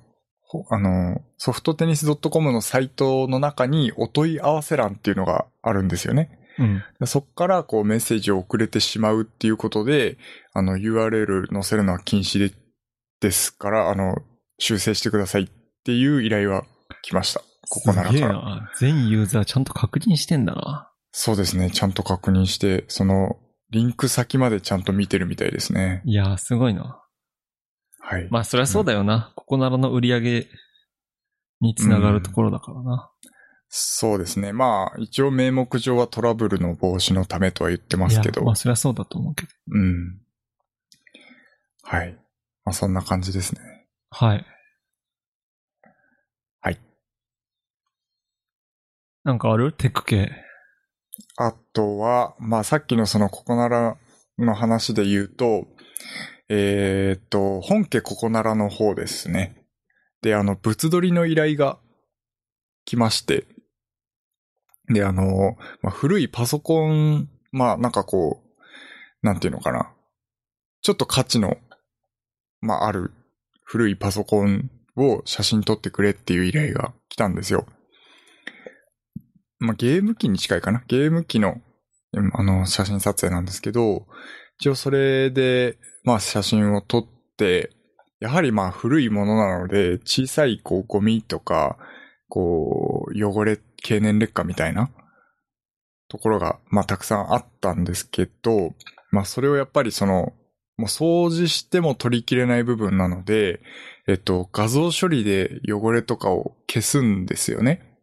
[0.71, 6.39] あの、ソフトテニス .com のサイトの中にお問い合わせ欄っていうのがあるんですよね。
[6.59, 6.83] うん。
[7.01, 10.19] でそっからこうメッセージを送れてしまうっていうことで、
[10.53, 12.55] あの URL 載せるのは禁止で
[13.21, 14.17] ですから、あの、
[14.59, 15.49] 修正してくださいっ
[15.85, 16.65] ていう依頼は
[17.03, 17.41] 来ました。
[17.71, 18.35] ここならすげえから。
[18.35, 18.71] な。
[18.79, 20.91] 全ユーザーちゃんと確認してんだな。
[21.11, 21.71] そうですね。
[21.71, 23.37] ちゃんと確認して、その、
[23.71, 26.03] リンク先までちゃんと見てるみたいですね。
[26.05, 27.01] いやー、すごいな。
[28.07, 28.29] はい。
[28.31, 29.33] まあ、そりゃそうだよな。
[29.35, 30.49] ここならの売り上げ
[31.63, 33.11] につながるところだからな。
[33.69, 34.53] そうですね。
[34.53, 38.43] まあ、一応名目上はトラブルの防止のためとは言ってますけど。
[38.43, 39.49] いやまあ、そりゃそうだと思うけど。
[39.73, 40.21] うん。
[41.83, 42.13] はい。
[42.65, 43.61] まあ、そんな感じですね。
[44.11, 44.47] はい。
[46.61, 46.79] はい。
[49.25, 49.73] なんかある？
[49.73, 50.31] テック系。
[51.39, 53.97] あとは、まあさっきのそのココナラ
[54.39, 55.67] の話で言うと、
[56.49, 59.65] えーっと、本家ココナラの方ですね。
[60.23, 61.79] で、あの、物撮りの依頼が
[62.85, 63.47] 来まして、
[64.89, 69.93] で、あの、まあ、古いパソコン、まあなんかこう、なんていうのかな。
[70.83, 71.57] ちょっと価値の、
[72.61, 73.13] まあある
[73.63, 77.67] 古いパソコンを写真撮ってくれっていう依頼が来たんですよ。
[79.59, 80.85] まあ、ゲーム機に近いかな。
[80.89, 81.61] ゲーム機の、
[82.35, 84.07] あの、写真撮影なんですけど、
[84.59, 87.71] 一応それで、まあ、写真を撮って、
[88.21, 91.79] やはりまあ、古いものなので、小さい、こう、ゴミとか、
[92.29, 94.91] こう、汚れ、経年劣化みたいな
[96.09, 98.75] ところが、まあ、たくさんあったんですけど、
[99.11, 100.33] まあ、それをやっぱりその、
[100.77, 103.61] もう掃除しても取りきれない部分なので、
[104.09, 107.99] えっと、画像処理で汚れとかを消すんですよね。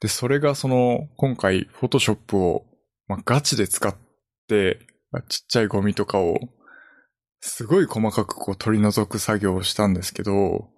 [0.00, 2.64] で、それがその、今回、フォトショップを、
[3.06, 3.94] まあ、ガチで使っ
[4.48, 4.80] て、
[5.28, 6.38] ちっちゃいゴミとかを、
[7.40, 10.68] すごい細かくこう取り除く作業をしたんですけど、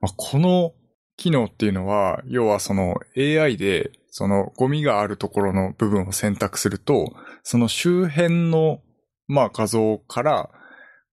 [0.00, 0.72] まあ、この
[1.16, 8.80] 機能っていうのは、要はその AI で、そのゴミがあるところの部分を選択すると、その周辺の、
[9.26, 10.50] まあ、画像から、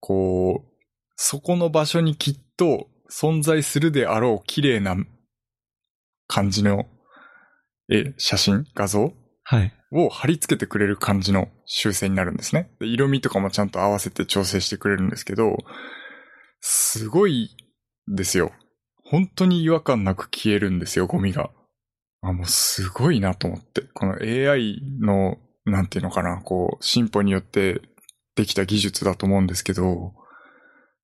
[0.00, 0.68] こう、
[1.16, 4.96] そこの場所にきっと存在するであろう綺麗な
[6.26, 6.86] 感じの
[7.88, 9.12] え、写真画像
[9.44, 9.72] はい。
[9.96, 12.70] を貼り付けてくれる感じの修正になるんですね。
[12.80, 15.56] で色味とかもちゃんと合わせて調整してくれるんですけど、
[16.60, 17.50] すごい
[18.08, 18.52] ですよ。
[19.04, 21.50] 本当に違和感なく消えるんですよ、ゴミが。
[22.22, 23.82] あ、もうすごいなと思って。
[23.94, 27.82] この AI の、なんていうのかな、こう、進歩によって
[28.34, 30.12] できた技術だと思うんですけど、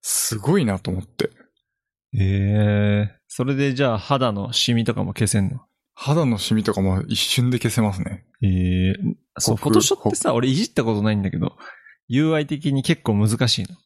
[0.00, 1.30] すごいなと思って。
[2.14, 5.60] ええそれでじゃあ肌のシミとかも消せんの？
[6.04, 8.24] 肌のシミとかも一瞬で消せますね。
[8.42, 8.48] え
[8.90, 8.94] え
[9.38, 11.56] そう、フォ僕トショーってさ、俺いじったことないんだけど、
[12.10, 13.76] UI 的に結構難しいの？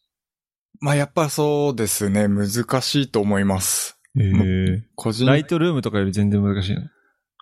[0.80, 2.48] まあやっぱそうですね、難
[2.80, 3.98] しいと思います。
[4.18, 6.82] ええ個人ライトルームとかより全然難しいの？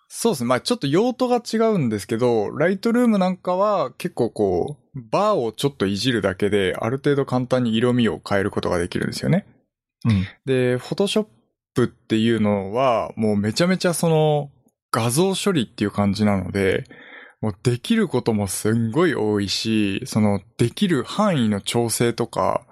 [0.09, 0.49] そうですね。
[0.49, 9.47] まあちょっと用途が違うんですけど、ライトルームなんかは結構こう、バーをちょっといじるだけで、ある程度簡単に色味を変えることができるんですよね。
[10.05, 10.27] うん。
[10.45, 11.27] で、フォトショッ
[11.75, 14.51] プっていうのは、もうめちゃめちゃその、
[14.95, 16.85] 画像処理っていう感じなので、
[17.41, 22.65] もうできることもすんごい多いし、その、できる範囲の調整とか、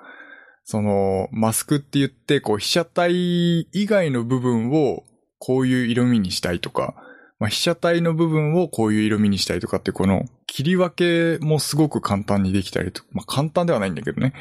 [0.63, 5.03] その、マスクって言って、こう、被写体以外の部分を
[5.41, 6.95] こういう色味にしたいとか、
[7.41, 14.33] まあ、被写体の部分をこういう色味にしたいとかって、この切り分けもすごく簡単にできたりと、まあ、簡単ではないんだけどね。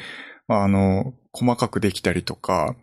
[0.46, 2.76] まあ、あの、細かくできたりとか、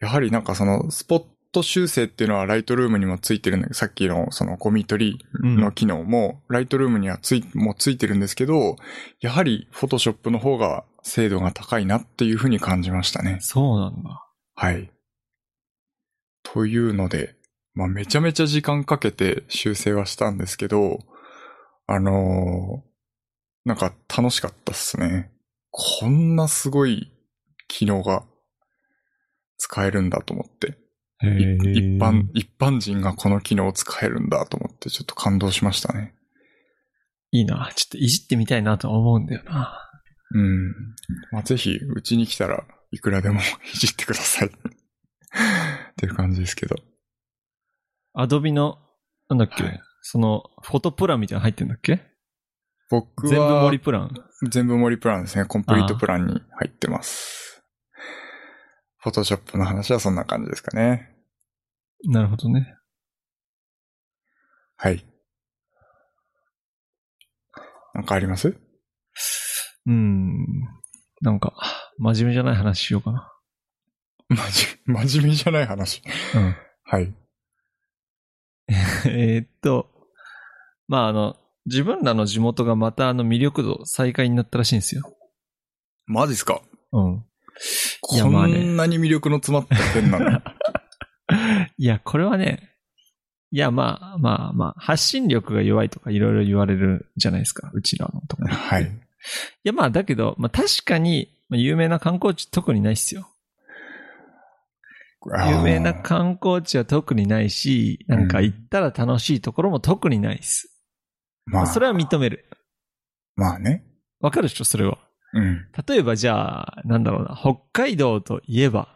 [0.00, 1.22] やはりなんかその、スポッ
[1.52, 8.76] ト修正っていうのはライトルームにもついてるんだけど、さっきのそのゴミ取りの機能も、ライトルームにはつい、もうついてるんですけど、
[9.20, 13.38] やはりフォトショップの方が精度が高いなっていうふうに感じましたね。
[13.40, 14.26] そうなんだ。
[14.54, 14.90] はい。
[16.42, 17.34] というので、
[17.74, 20.98] まあ、めちゃめちゃ時間かけて修正はしたんですけど、
[21.86, 22.96] あのー
[23.66, 25.32] なんか楽しかったっすね。
[25.72, 27.12] こんなすごい
[27.66, 28.24] 機能が
[29.58, 30.78] 使えるんだと思って。
[31.20, 36.14] 一般、一般人がこの機能を使えるんだと思ってちょっと感動しましたね。
[37.30, 37.70] いいな。
[37.74, 39.82] ちょっといじってみたいなとは思うんだよな。
[40.32, 40.72] うん。
[41.32, 43.42] まあ、ぜひ、うちに来たらいくらでもい
[43.78, 44.48] じってください。
[44.48, 44.50] っ
[45.96, 46.76] ていう感じですけど。
[48.14, 48.78] アドビの、
[49.28, 52.00] なんだっけ、はいその、フォトプランみたいなの入ってんだっけ？
[52.90, 54.14] 僕は、全部盛りプラン？
[54.48, 55.44] 全部盛りプランですね。
[55.46, 57.45] コンプリートプランに入ってます。
[58.98, 61.14] フォトショップの話はそんな感じですかね。
[62.04, 62.74] なるほどね。
[64.76, 65.04] はい。
[67.94, 68.56] なんかあります？
[69.86, 70.44] うん。
[71.22, 71.54] なんか、
[71.98, 73.32] 真面目じゃない話しようかな。
[74.28, 76.02] まじ、真面目じゃない話。
[76.34, 76.56] うん。
[76.82, 77.14] はい。
[79.06, 79.90] えーっと、
[80.88, 81.36] まああの、
[81.66, 85.16] 自分らの地元がまたあの魅力度再開になったらしいんですよ。
[86.06, 86.60] マジっすか？
[86.92, 87.24] うん。
[88.00, 90.40] こんなに魅力の詰まった点なの？
[91.78, 92.70] いや、これはね、
[93.50, 98.48] いや、まあまあまあ、発信力が弱いとかいろいろ言われるじゃないですか、うちらのところ。
[98.48, 98.90] いはい。
[99.64, 103.28] や、まあだけど、まあ確かに、まあ有名な観光地特にないっすよ。
[105.48, 110.70] 有名な観光地は特にないし、なんか行ったら楽しいところも特にないっす。
[111.46, 112.48] まあ、それは認める。
[113.34, 113.84] まあね。
[114.20, 114.98] わかるでしょ、それは。
[115.36, 115.66] うん。
[115.86, 118.88] 例えばじゃあ、なんだろうな、北海道といえば、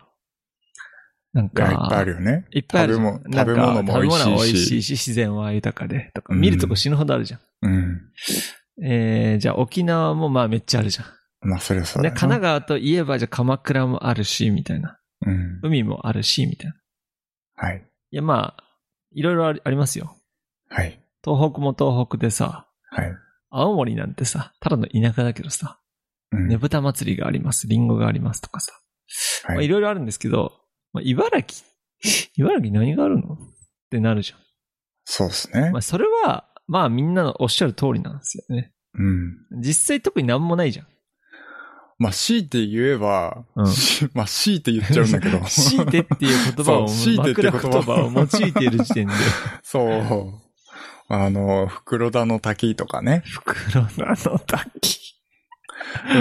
[1.32, 2.46] なんいや、いっか、ぱいあるよね。
[2.50, 2.94] いっぱいある。
[2.94, 7.40] 食べ物食べ物も美味しいし食べ物は美味しいし、自然は豊かで、とか、うん見るとこ死ぬほどあるじゃん。
[7.62, 8.00] うん。
[8.82, 11.48] えー、じゃあ沖縄もまあめっちゃあるじゃん。
[11.48, 14.98] まあ、それはそうで、だな神奈川といえばじゃあ鎌倉もあるし、みたいな。
[15.26, 15.60] うん。
[15.62, 16.74] 海もあるし、みたいな。
[17.56, 17.86] はい。
[18.10, 18.64] いやまあ、
[19.12, 20.16] いろいろありますよ。
[20.68, 21.00] はい。
[21.24, 23.12] 東北も東北でさ、はい。
[23.50, 25.79] 青森なんてさ、ただの田舎だけどさ、うん。
[26.32, 28.72] ねぶた祭りがあります、リンゴがありますとかさ。
[29.48, 30.52] まあ、はいいろいろあるんですけど、
[30.92, 31.66] まあ、茨城、
[32.36, 33.34] 茨城何があるの？
[33.34, 33.36] っ
[33.90, 34.34] てなるじ
[35.04, 35.72] そうですねゃん。
[35.72, 35.78] ま。
[35.78, 38.72] あ、それは、まあみんなのおっしゃる通りなんですよね。
[38.94, 39.36] うん。
[39.60, 40.86] 実際特になんもないじゃん。
[41.98, 45.38] まあ、強いて言えば、うんし まあ、強いて言っちゃうんだけど。
[45.44, 49.12] 強いてっていう言葉を、強いてって言葉を用いている時点で、
[49.62, 50.50] そう。
[51.08, 53.22] あの、袋田の滝とかね。
[53.26, 55.19] 袋田の滝。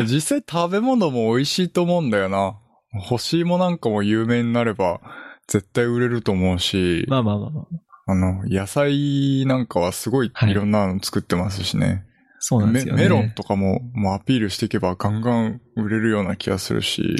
[0.07, 2.57] 実際食べ物も美味しいと思うんだよな。
[3.01, 4.99] 干し芋なんかも有名になれば
[5.47, 7.65] 絶対売れると思うし、まあまあまあまあ。
[8.11, 12.05] あの、野菜なんかはすごいはいいろんなの作ってますしね。
[12.39, 13.03] そうなんですよね。
[13.03, 17.15] メメロンとかももうアピールしていけばガンガン売れるような気がするし。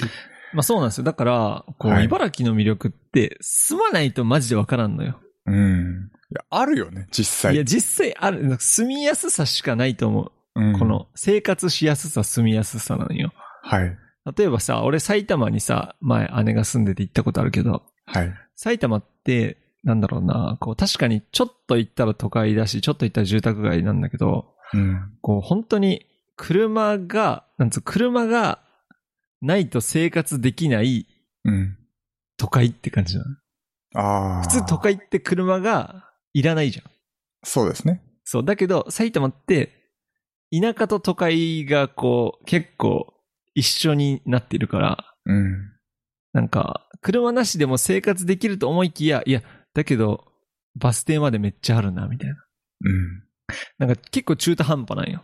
[0.53, 1.03] まあそうなんですよ。
[1.03, 5.19] だから、こう、はい茨城の魅力って、住まないとマジでわからんのよ。
[5.45, 6.09] うん。
[6.31, 7.53] いや、あるよね、実際。
[7.53, 10.31] いや、実際ある、住みやすさしかないと思う。
[10.59, 10.85] うんこ。
[10.85, 13.31] の、生活しやすさ、住みやすさなのよ。
[13.63, 13.97] はい。
[14.37, 18.33] 例えばさ、俺埼玉にさ、前姉が住んでて行ったことあるけど、はい。
[18.55, 25.13] 埼玉って、なんだろうな、こう確かにちょっと行ったら都会だし、ちょっと行ったら住宅街なんだけど、うん。
[25.21, 26.05] こう本当に
[26.35, 28.59] 車が、なんつう、車が
[29.41, 31.07] ないと生活できない
[31.45, 31.77] うん。
[32.37, 33.35] 都会って感じなの。
[33.95, 34.41] ああ。
[34.43, 34.77] 普通都。
[34.77, 36.91] 会って車がいらないじゃん。
[37.43, 38.01] そうですね。
[38.23, 38.45] そう。
[38.45, 39.78] だけど、埼玉って、
[40.51, 43.13] 田舎と都会がこう、結構
[43.53, 45.71] 一緒になっているから、うん。
[46.33, 49.41] なんか、車なしでも生活できると思いきや、いや、
[49.73, 50.25] だけど、
[50.75, 52.35] バス停までめっちゃあるな、みたいな。
[52.85, 53.23] うん。
[53.77, 55.23] なんか結構中途半端なんよ。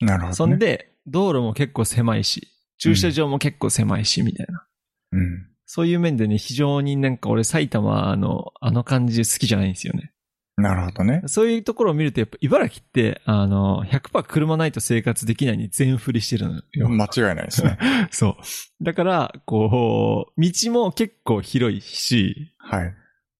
[0.00, 0.34] なるほど、ね。
[0.34, 2.48] そん、で、道路も結構狭いし、
[2.78, 4.66] 駐車場も結構狭いし、みたいな。
[5.12, 5.48] うん。
[5.66, 10.12] そういう面でね、非常になんか俺埼玉のあの感じ好きじゃないんですよね。
[10.56, 11.22] なるほどね。
[11.26, 16.88] そういうところを見ると、やっぱ茨城って、あの、100%車ないと生活できないに全振りしてるのよ。
[16.88, 17.78] 間違いないですね。
[18.10, 18.38] そ
[18.80, 18.84] う。
[18.84, 22.94] だから、こう、道も結構広いし、はい。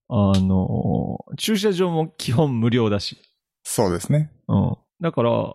[0.09, 3.19] あの、駐車場も基本無料だし。
[3.63, 4.31] そうですね。
[4.49, 4.77] うん。
[5.01, 5.55] だから、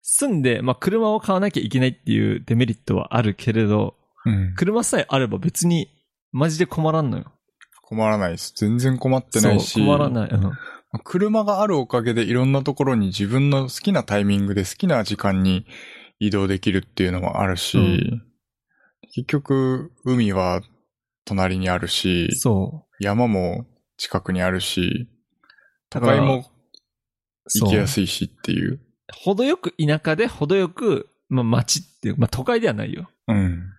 [0.00, 3.94] 住んで、まあ、車を買わなきゃいけないっていうデメリットはあるけれど、
[4.24, 4.54] うん。
[4.56, 5.88] 車さえあれば別に、
[6.32, 7.30] マジで困らんのよ。
[7.82, 8.54] 困らないです。
[8.56, 9.72] 全然困ってないし。
[9.72, 10.30] そう、困らない。
[10.30, 10.52] うん。
[11.02, 15.66] 車があるおかげでいろんなところに自分の好きなタイミングで好きな時間に
[16.20, 18.34] 移動できるっていうのもあるし、うん
[19.14, 20.60] 結局、海は
[21.24, 23.64] 隣にあるし、そ山も
[23.96, 25.08] 近くにあるし、う。
[25.88, 26.44] だから、都会も
[27.54, 27.86] 行きやい。
[27.86, 28.80] すいしっていう。
[29.12, 33.08] 程よく田舎で程よく、まあ、町っていう、まあ、都会ではないよ。
[33.28, 33.70] うん。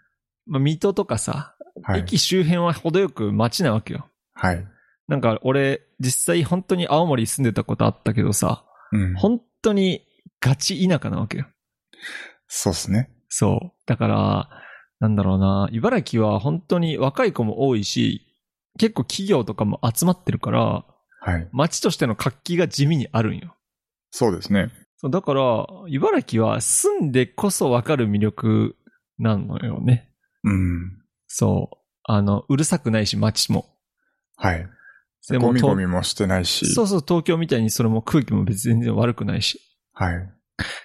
[0.46, 2.00] まあ、水戸とかさ、はい。
[2.00, 4.08] 駅周辺は程よく町なわけよ。
[4.34, 4.66] はい。
[5.08, 9.16] なんか俺、実際本当に青森住んでたことあったけどさ、うん。
[9.16, 10.06] 本当に
[10.40, 11.48] ガチ田舎なわけよ。
[12.48, 13.12] そうですね。
[13.30, 13.72] そう。
[13.86, 14.50] だから、
[15.00, 18.22] なんだろうな、茨城は本当に若い子も多いし、
[18.80, 20.86] 結構企業とかも集まってるから、
[21.22, 21.50] はい。
[21.52, 23.56] 街としての活気が地味にあるんよ。
[24.12, 24.70] そうですね。
[25.10, 28.76] だから、茨城は住んでこそわかる魅力
[29.18, 30.12] なのよね。
[30.44, 31.02] うん。
[31.28, 31.78] そう。
[32.04, 33.66] あの、うるさくないし、街も。
[34.38, 34.68] はい。
[35.30, 36.68] でゴミとゴミもしてないし。
[36.68, 39.60] そうそう、東京みたいにそれも空気も別に全然悪くないし。
[39.94, 40.30] はい。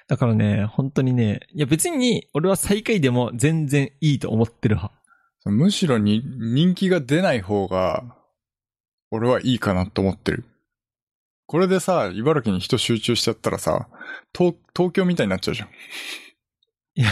[0.09, 5.01] だからね、本当にね、いや別に俺は最下位でも全然いいと思ってる派。
[5.47, 8.17] むしろに人気が出ない方が、
[9.11, 10.45] 俺はいいかなと思ってる。
[11.47, 13.89] これでさ、茨城に人集中しちゃったらさ、
[14.37, 15.69] 東、東京みたいになっちゃうじゃん。
[17.01, 17.11] いや、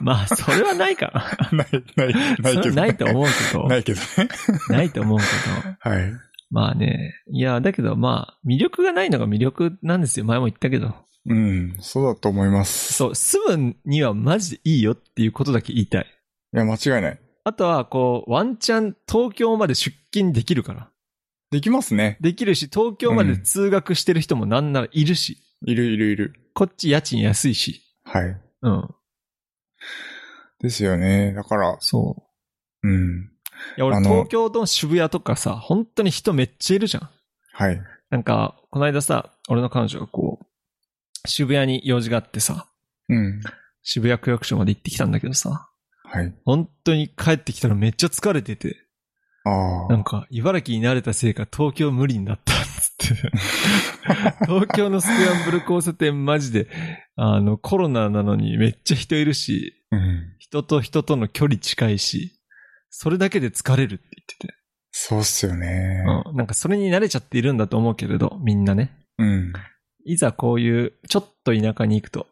[0.00, 1.48] まあ、それはないかな。
[1.56, 2.74] ない、ない、ないけど、ね。
[2.74, 3.68] ないと思うけど。
[3.68, 4.06] ないけどね。
[4.68, 5.24] ないと思うけ
[5.86, 5.90] ど。
[5.90, 6.12] はい。
[6.50, 7.14] まあね。
[7.30, 10.26] いや、だけどまあ、魅力がないのが魅力なんですよ。
[10.26, 10.94] 前も言ったけど。
[11.28, 12.92] うん、そうだと思います。
[12.94, 16.06] そう、住むにはマジでいいよっていうことだけ言いたい。
[16.54, 17.20] いや、間違いない。
[17.44, 20.90] あとは、こう、ワンチャン東京まで出勤できるから。
[21.52, 22.16] できますね。
[22.20, 25.38] できるし、東京まで通学してる人もなんならいるし。
[25.64, 26.34] いるいるいる。
[26.54, 27.85] こっち家賃安いし。
[28.06, 28.40] はい。
[28.62, 28.94] うん。
[30.60, 31.32] ですよね。
[31.34, 32.24] だから、そ
[32.82, 32.88] う。
[32.88, 33.30] うん。
[33.76, 37.10] いや、俺東京の渋谷とかさ、本当に人めっちゃいるじゃん。
[37.52, 37.80] はい。
[38.10, 42.68] なんか、この間さ、俺の彼女がこう、渋谷に用事があってさ、
[43.08, 43.40] うん。
[43.82, 45.68] 渋谷区役所まで行ってきたんだけどさ、
[46.04, 46.34] はい。
[46.44, 48.76] 本当に帰ってきたらめっちゃ疲れてて、
[49.44, 49.88] ああ。
[49.88, 53.30] なんか、茨城に慣れたせいか東京無理になったっつって。
[54.46, 56.68] 東京のスクランブル交差点マジで、
[57.16, 60.34] あの、コロナなのにめっちゃ人いるし、うん。
[60.38, 62.40] 人と人との距離近いし、
[62.90, 64.54] それだけで疲れるって言ってて。
[64.90, 66.04] そうっすよね。
[66.26, 66.36] うん。
[66.36, 68.96] なんかそれに慣れちゃっているんだと思うけれど、みんなね。
[69.18, 69.52] うん。
[70.04, 72.26] いざこういう、ちょっと田舎に行くと、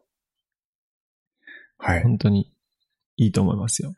[1.79, 2.03] はい。
[2.03, 2.53] 本当に
[3.17, 3.93] いいと思いますよ。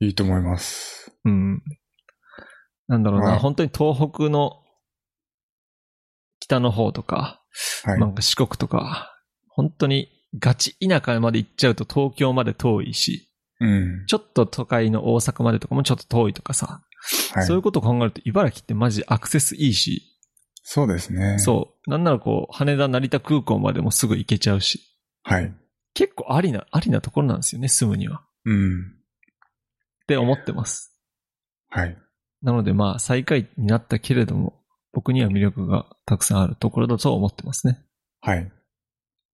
[0.00, 1.12] いいと思います。
[1.24, 1.62] うん。
[2.88, 4.62] なんだろうな、はい本当に東北の
[6.46, 7.42] 北の方とか、
[7.84, 8.00] はい。
[8.00, 9.12] なんか四国とか、
[9.48, 13.28] 本当にガチ田舎まで行っちゃうと東京まで遠いし、
[13.60, 14.04] うん。
[14.06, 16.82] ちょっと都会の大阪までとかもちょっと遠いとかさ、
[17.34, 17.46] はい。
[17.46, 20.12] そういうことを考えると茨城ってマジアクセスいいし、
[20.62, 21.38] そうですね。
[21.38, 21.90] そう。
[21.90, 24.80] なんならこう、羽田成田空港までもすぐ行けちゃうし、
[25.22, 25.54] はい。
[25.94, 28.22] 結構ありな、ありなところなんですよね、住むには。
[28.44, 28.80] うん。
[28.80, 28.84] っ
[30.06, 30.92] て思ってます。
[31.68, 31.96] はい。
[32.42, 34.60] なのでまあ、最下位になったけれども、
[34.96, 37.78] 僕には魅力がたくさんあるところだと思ってますね。
[38.22, 38.50] はい。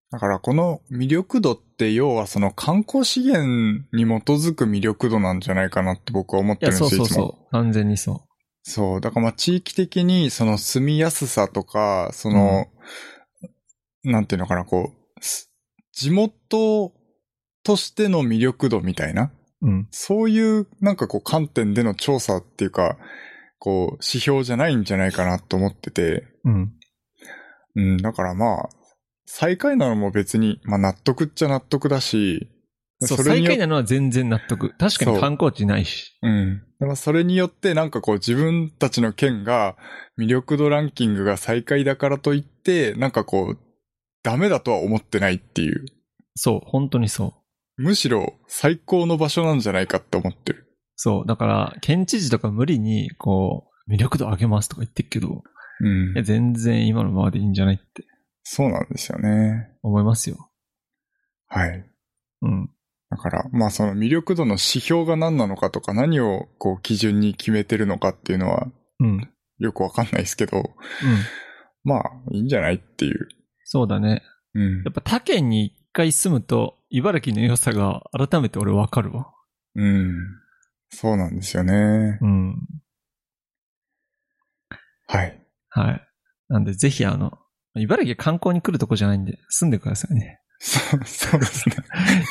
[0.10, 7.08] だからこの魅力度って要はその観光資源に基づく魅力度なんじゃないかなって僕は思ってるんですよ、そうそう。
[7.08, 7.52] そう。
[7.52, 8.24] 完全にそ
[8.64, 9.02] そう。
[9.02, 12.66] だからまあ地域的にその住みやすさとか、その、
[14.04, 15.52] なんていうのかな、こう、す
[15.94, 16.92] 地元
[17.64, 19.32] としての魅力度みたいな、
[19.62, 19.68] う。
[19.68, 19.88] うん。
[19.92, 22.98] そういうなんかこう観点での調査っていうか、
[23.64, 26.74] こう指標じゃないんじゃないかなと思ってて、うん。
[27.76, 28.70] うん、だからまあ、
[29.28, 32.50] 最下位なのも別に、まあ納得っちゃ納得だし、
[33.02, 34.74] そう、れによ最下位なのは全然納得。
[34.80, 36.18] 確かに観光地ないし。
[36.24, 36.64] うん。
[36.80, 39.78] でもそれによってなんかこう自分たちの県が
[40.20, 43.60] 魅力度ランキングが最下位だからといって、なんかこう、
[44.24, 45.86] ダメだとは思ってないっていう。
[46.34, 47.36] そう、本当にそ
[47.78, 47.84] う。
[47.84, 50.71] むしろ最高の場所なんじゃないかって思ってる。
[51.04, 55.42] そう、だから、県知事とか無理に、こう、魅力度上げますとか言ってるけど、
[55.80, 56.24] うん。
[56.24, 58.06] 全然今のままでいいんじゃないって
[58.44, 59.72] そうなんですよね。
[59.82, 60.52] 思いますよ。
[61.48, 61.84] はい。
[62.44, 62.70] うん。
[63.10, 68.68] だから、まあその魅力度の指標が何なのかとか何をこう基準に決めてるのかっていうのは
[69.00, 69.08] うん。
[69.08, 69.30] うん。
[69.58, 70.72] よくわかんないですけど、
[71.84, 73.28] まあいいんじゃないっていう。
[73.64, 74.22] そうだね。
[74.54, 74.94] うんやっ。
[74.94, 79.34] ぱ他県に一回住むと、茨城の良さが改めて俺わかるわ。
[79.76, 80.41] うん。
[80.94, 82.20] そうなんですよね。
[82.22, 82.56] うん。
[85.08, 85.42] はい。
[85.70, 86.08] はい。
[86.50, 87.38] なんで、ぜひあの、
[87.76, 90.40] 茨城は観光に来るとこじゃないんで、住んでくださいね。
[90.60, 91.76] そう、そうですね。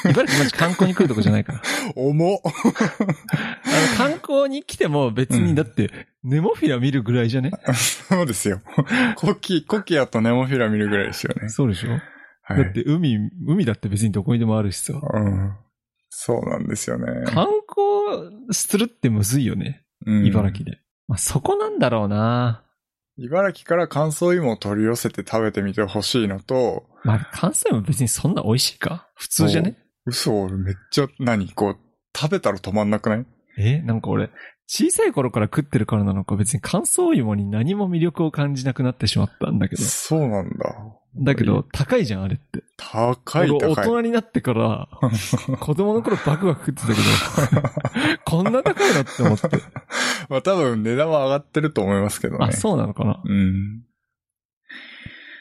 [0.11, 1.63] 茨城マジ観光に来るとこじゃないから。
[1.97, 2.39] 重っ。
[2.45, 5.91] あの、観光に来ても別に、うんだって、
[6.23, 7.51] ネモフィラ見るぐらいじゃね？
[7.75, 8.61] そうですよ。
[9.17, 11.49] コキ、コキアとネモフィラ見るぐらいですよね。
[11.49, 11.99] そうでしょ、
[12.43, 12.65] はい。
[12.65, 14.93] だって海、海だって別にどこにでもあるしさ。
[14.93, 15.57] うん。
[16.11, 17.07] そうなんですよね。
[17.27, 19.85] 観光するってむずいよね。
[20.07, 20.81] うん茨城で。
[21.09, 22.65] まあ、そこなんだろうな。
[23.17, 29.09] 茨城から乾燥芋を取り寄せて食べてみてほしいのと、まあ、関西も別にそんな美味しいか？
[29.15, 29.77] 普通じゃね？
[30.07, 31.77] 嘘、俺めっちゃ、何こう、
[32.17, 33.27] 食べたら止まんなくない？
[33.59, 34.31] えなんか俺、
[34.73, 39.83] 小さい頃から食ってるからなのか別に乾燥芋に何も魅力を感じなくなってしまったんだけど。
[39.83, 40.77] そうなんだ。
[41.17, 42.63] だけど、高いじゃん、あれって。
[42.77, 43.75] 高い高い。
[43.75, 44.89] 人になってから、
[45.59, 49.49] 子供の頃バクバク食ってたけど、 こんな高いのって思って。
[50.31, 52.47] まあ多分値段は上がってると思いますけどね。
[52.49, 53.83] あ、そうなのかなうん。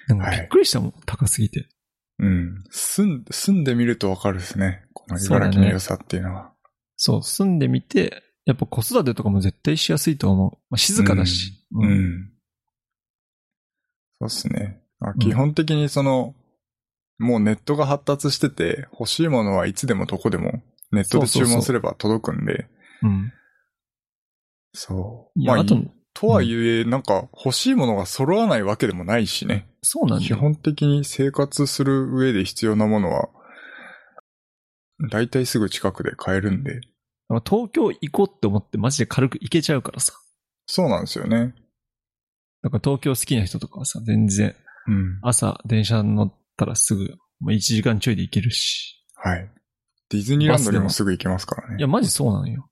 [0.07, 1.69] でもびっくりしたもん、高すぎて。
[2.17, 2.63] うん。
[2.71, 4.85] 住ん、住んでみるとわかるですね。
[4.93, 6.51] この茨城の良さっていうのは。
[6.95, 10.51] そう、住んでみて、やっぱ子育てとかも絶対しやすいと思う。
[10.71, 11.53] まあ、静かだし。
[11.71, 11.85] う。
[11.85, 12.31] ん。
[14.19, 14.81] そうっすね。
[14.99, 16.33] あ基本的にその、
[17.19, 22.67] もうネットが発達してて、欲しいものはいつでもどこでもネットで注そうそうそう文すれば届くんで。
[23.03, 23.31] うん。
[24.73, 25.39] そう。
[25.39, 29.67] いや、まあ、あと、いとはいえ、なんか欲しいものが揃わないわけでもないしね。
[29.83, 30.37] 基そうなんだよ。
[30.37, 33.29] 本的に生活する上で必要なものは、
[35.11, 36.81] だいたいすぐ近くで買えるんで。
[37.45, 40.13] 東京行こうって思ってマジで軽く行けちゃうからさ。
[40.65, 41.53] そうなんですよね。
[42.63, 44.55] だから東京好きな人とかはさ、全然
[44.87, 45.19] うん。
[45.21, 49.05] 朝電車乗ったらすぐ、もう1時間ちょいで行けるし。
[49.15, 49.49] はい。
[50.09, 51.75] ディズニーランドにもすぐ行けますからね。
[51.77, 52.69] いや、マジそうなのよ。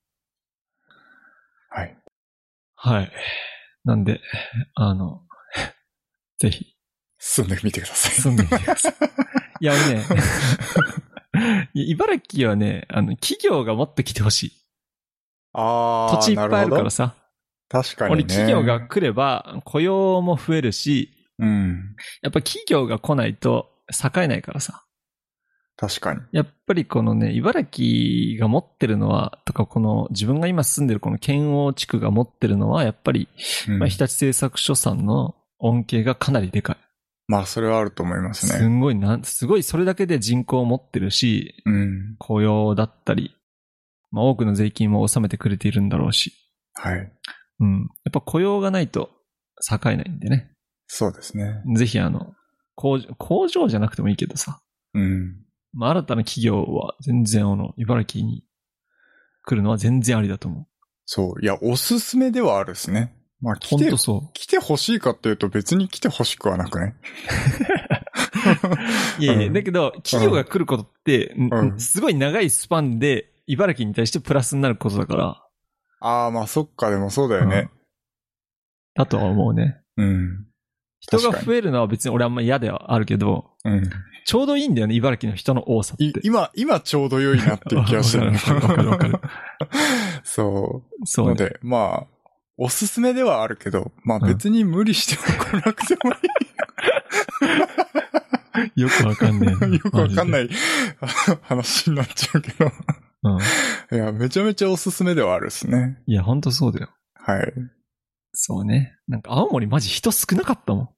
[1.69, 1.97] はい。
[2.75, 3.11] はい。
[3.85, 4.21] なんで、
[4.73, 5.21] あの、
[6.39, 6.73] ぜひ、
[7.19, 8.11] 住んでみてください。
[8.13, 8.93] 住んでみてください。
[9.59, 10.05] いや、俺ね、
[11.73, 14.51] 茨城はね、あの、企業がもっと来てほしい。
[15.53, 17.15] あー、土地いっぱいあるからさ。
[17.69, 18.23] 確かにね。
[18.23, 21.95] 俺企業が来れば雇用も増えるし、うん。
[22.21, 24.83] やっぱ企業が来ないと栄えないからさ。
[25.75, 26.21] 確かに。
[26.31, 33.27] やっぱりこのね、茨城が持ってるのは、とかこの自分が今住んでるこの県央地区が持ってるのは、やっぱり、
[33.67, 36.77] うんまあ、日立製作所さんの恩恵がかなりでかい。
[37.27, 38.67] まあ、それはあると思いますすね。
[38.67, 42.15] んごいなん、すごいそれだけで人口を持ってるし、うん。
[42.19, 43.35] 雇用だったり、
[44.11, 46.33] まあ多くの税金も納めてくれているんだろうし、
[46.73, 47.11] はい。
[47.59, 47.89] うん。
[48.05, 49.09] やっぱ雇用がないと
[49.69, 50.51] 栄えないんでね。
[50.87, 51.61] そうですね。
[51.75, 52.33] ぜひあの、
[52.75, 54.61] 工場、工場じゃなくてもいいけどさ、
[54.93, 55.35] うん。
[55.73, 58.45] まあ新たな企業は全然あの、茨城に
[59.43, 60.67] 来るのは全然ありだと思う。
[61.05, 61.41] そう。
[61.41, 63.16] いや、おすすめではあるですね。
[63.39, 66.95] まあ、来てそ来て欲しいかっていうと別に来て欲しくはなくね？
[69.19, 69.21] う。
[69.23, 75.43] いやいや、うんだけど、企業が来ることって、んうんすごい長いスパンで、茨城に対してプラスになることだから、
[75.99, 77.69] ああ、まあそっか、でもそうだよね。
[78.95, 79.77] だとは思うね。
[79.97, 80.45] うん。
[80.99, 83.89] 人が増えるのは別に俺あんま嫌ではあるけど、うん。
[84.25, 86.03] ちょうどいいんだよね、茨城の人の多さって。
[86.03, 88.31] い今、今ちょうど良いなっていう気がしてる。
[88.33, 89.19] わかるわかるわかる
[90.23, 91.05] そう。
[91.05, 91.31] そうね。
[91.31, 92.07] ので、まあ、
[92.57, 96.11] おすすめではあるけど、まあうん別に無理しても来なくても
[98.75, 99.73] よくわかんねえいい。
[99.77, 100.49] よくわかんない い。
[101.43, 102.71] 話になっちゃうけど。
[103.23, 103.97] うん。
[103.97, 106.01] いや、めちゃめちゃおすすめではあるですね。
[106.05, 106.89] いや、ほんとそうだよ。
[107.15, 107.53] はい。
[108.33, 108.97] そうね。
[109.07, 110.89] なんか青森マジ人少なかったもん。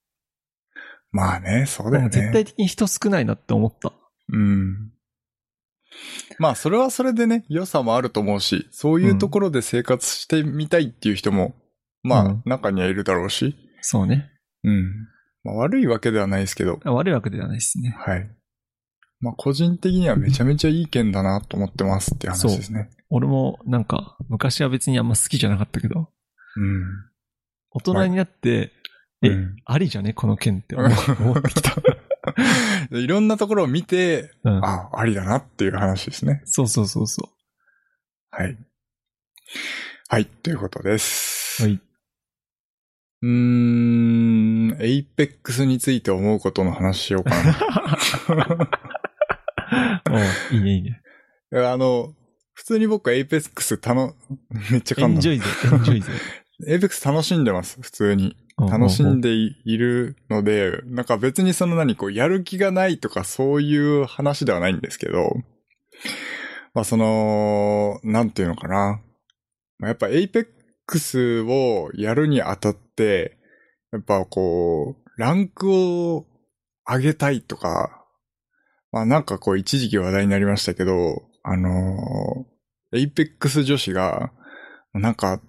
[1.11, 2.09] まあね、そうだよね。
[2.09, 3.93] 絶対的に人少ないなって思った。
[4.31, 4.91] うん。
[6.37, 11.55] まあ、それはそれでね、良さもあると思うし、そういうところで生活してみたいっていう人も、
[12.03, 14.29] まあ、うん中にはいるだろうし、そうね。
[14.63, 15.07] うん。
[15.43, 17.95] まあ、悪いわけではないですけど、あ悪いわけではないですね。
[17.97, 18.29] はい。
[19.21, 22.89] まあ、個人的にはめちゃめちゃいい県だなと思ってますって話ですね。
[23.09, 26.09] 俺もなんか、昔は別にあんま好きじゃなかったけど、
[26.55, 26.83] うん。
[27.71, 28.71] 大人になって、
[29.21, 30.13] えうんありじゃね？
[30.13, 31.75] この県って思ってきた。
[32.91, 34.65] で いろんなところを見て、うん。
[34.65, 36.41] あ、ありだなっていう話ですね。
[36.45, 37.29] そうそうそうそ
[38.31, 38.57] はい。
[40.09, 41.63] はい、ということです。
[41.63, 41.67] う。
[41.67, 41.81] はい。
[43.21, 48.69] うーん、 Apex について思うことの話しようかな。
[50.09, 51.01] おういいねいいね。
[51.51, 52.13] あの、
[52.53, 54.15] 普通に僕は Apex たの、
[54.71, 55.17] めっちゃエ噛んだ。
[55.19, 56.11] ンジョイぜ、エンジョイぜ。
[56.67, 58.35] Apex 楽しんでます、普通に。
[58.67, 65.35] 楽しんでいるので、なんか別にその何、こう、やる気がないとかそういう話ではないんですけど、
[66.73, 69.01] まあその、なんていうのかな。
[69.81, 73.37] やっぱ Apex をやるにあたって、
[73.91, 76.25] やっぱこう、ランクを
[76.85, 78.05] 上げたいとか、
[78.91, 82.45] まあなんかこう一時期話題になりましたけど、あの
[82.91, 84.31] Apex 女子が、
[84.93, 85.39] なんか、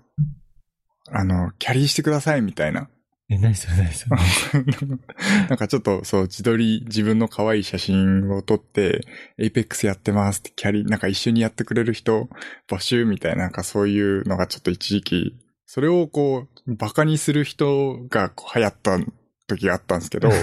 [1.11, 2.91] あの、キャリーしてくださいみたいな。
[3.31, 4.17] え、何それ何それ。
[5.49, 9.07] なんかちょっとそう、自撮り、自分の可愛い写真を撮って、
[9.39, 12.29] Apex やってますって、キャリー、なんか一緒にやってくれる人
[12.69, 18.99] 募集みたいな、なんかそういうのがちょっと一時期、それをこう、バカにする人がこう流行った
[19.47, 20.41] 時があったんですけど、 はい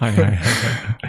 [0.00, 0.38] はいはいはい。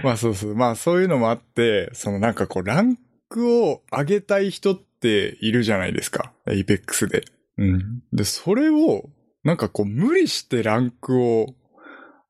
[0.03, 2.97] まあそうそう、まあそういうのもあって、そのなんかこう、ラン
[3.29, 7.23] クを上げたい人っているじゃないですか、 Apex で。
[7.57, 8.03] うん。
[8.11, 9.09] で、それを、
[9.43, 11.55] なんかこう、無理してランクを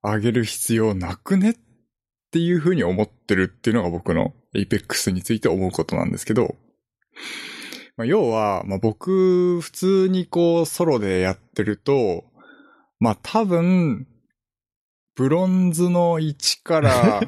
[0.03, 1.55] 上げる必要なくねっ
[2.31, 6.55] ていうふうに思ってるっていうのが僕の Apex について思うことなんですけど、
[7.97, 12.23] まあ、要は、まあ、僕、普通にこう、ソロでやってると、
[12.99, 14.07] まあ、多分、
[15.15, 17.21] ブロンズの1から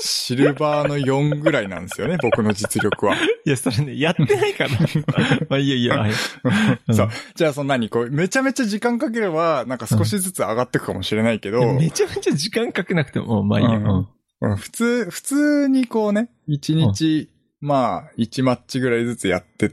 [0.00, 3.16] シルバーの4ぐらいなんですよね、 僕の実力は。
[3.16, 4.70] いや、それね、やってないから。
[5.48, 5.94] まあいいよいいよ。
[5.94, 6.10] はい
[6.88, 7.08] うんそう。
[7.34, 13.72] じゃあ、そんなに、こう、めちゃめちゃ時間かければ、なんか少しずつ上がっていくかもしれないけど、いやめちゃめちゃ時間かけなくても、まあいいよ。
[13.72, 17.28] うんうん普通、普通にこうね、1日
[17.60, 19.70] まあ、1マッチぐらいずつやって、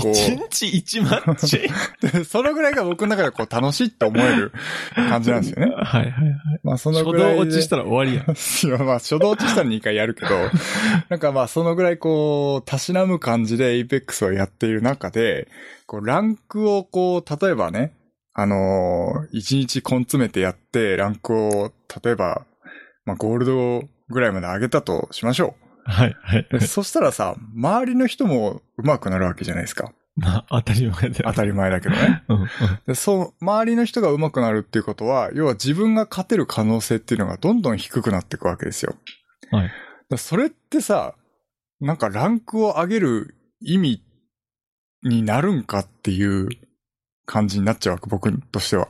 [0.00, 1.68] こう一日一マッチ？
[2.00, 4.52] で そのぐらいが僕の中でこう楽しいって思える
[4.94, 5.72] 感じなんですよね。
[5.76, 6.36] はいはいはい。
[6.62, 7.36] まあ、その初ぐらいで。
[7.36, 8.30] 動落ちしたら終わりやん。
[8.32, 10.30] いや、まあ、初動落ちしたら2回やるけど、
[11.08, 15.48] なんかまあ、そのぐらいこう、たしなむ感じで Apex をやっている中で、
[15.86, 17.94] こう、ランクをこう、例えばね、
[18.34, 21.72] あのー、1日根詰めてやって、ランクを、
[22.02, 22.46] 例えば、
[23.04, 25.54] まあ、ゴールドぐらいまで上げたとしましょ
[25.84, 26.46] はいはい。
[26.66, 29.92] そしたらさ、周りの人も上手くなるわけじゃないですか。
[30.14, 31.14] まあ、当たり前だよ。
[31.24, 32.22] 当たり前だけどね。
[32.28, 32.48] うんうん。
[32.86, 38.94] で、そう、周りの人が上手くなるっていうことは、要は自分が勝てる可能性っていうのがどんどん低くなっていくわけですよ。
[39.50, 39.70] はい。
[40.10, 41.14] だそれってさ、
[41.80, 44.02] なんかランクを上げる意味
[45.02, 46.48] になるんかっていう
[47.24, 48.88] 感じになっちゃうわけ、僕としては。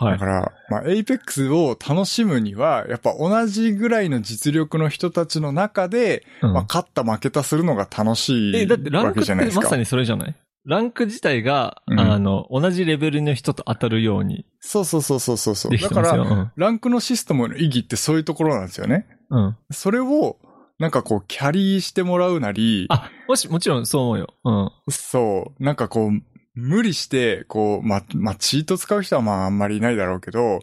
[0.00, 0.24] はいだか。
[0.26, 9.64] ら、まあ、エイペックスを楽しむには、やっぱ同じぐらいの実力の人たちの中で、うんまあ、勝った負けたするのが楽しえ、いだってランわクってけじゃないですか。
[9.64, 10.34] まさにそれじゃない？
[10.64, 16.50] ランク自体が、うんあの、同じレベルの人と当たるようにそうそうそうそうそうだから、てますよ。
[16.56, 19.06] ランクのシステムの意義ってそういうところなんですよね。
[19.30, 19.44] うん。
[19.46, 19.56] うん。
[19.70, 20.36] それを、
[20.78, 24.34] なんかこう、キャリーしてもらうなり、あ、もし、もちろんそう思うよ。
[24.44, 24.70] うん。
[24.90, 26.22] そう、なんかこう、
[26.58, 30.60] 無理して、こう、ま、まあ、チート使う人はまああんまりいないだろうけど、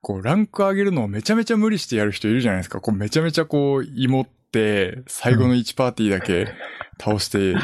[0.00, 2.80] こう、ランク上げるのをめちゃめちゃ無理してやる人いるじゃないですか。
[2.80, 6.48] こう、めちゃめちゃこう、芋って、最後の1パーティーだけ
[7.00, 7.54] 倒して、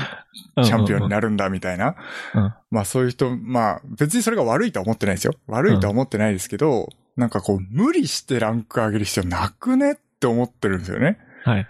[0.64, 1.97] チャンピオンになるんだみたいな。
[2.35, 5.35] うんまあそういう人、まあ別にそれが悪いとは思ってないですよ。
[5.47, 11.18] 悪いとは思ってないですけど、なんかこう無理してランク上げる必要なくねって思ってるんですよね。
[11.45, 11.66] はい。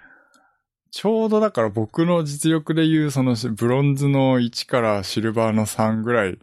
[0.90, 6.38] ちょうどだから僕の実力で言うそのブロンズの1からシルバーの3ぐらい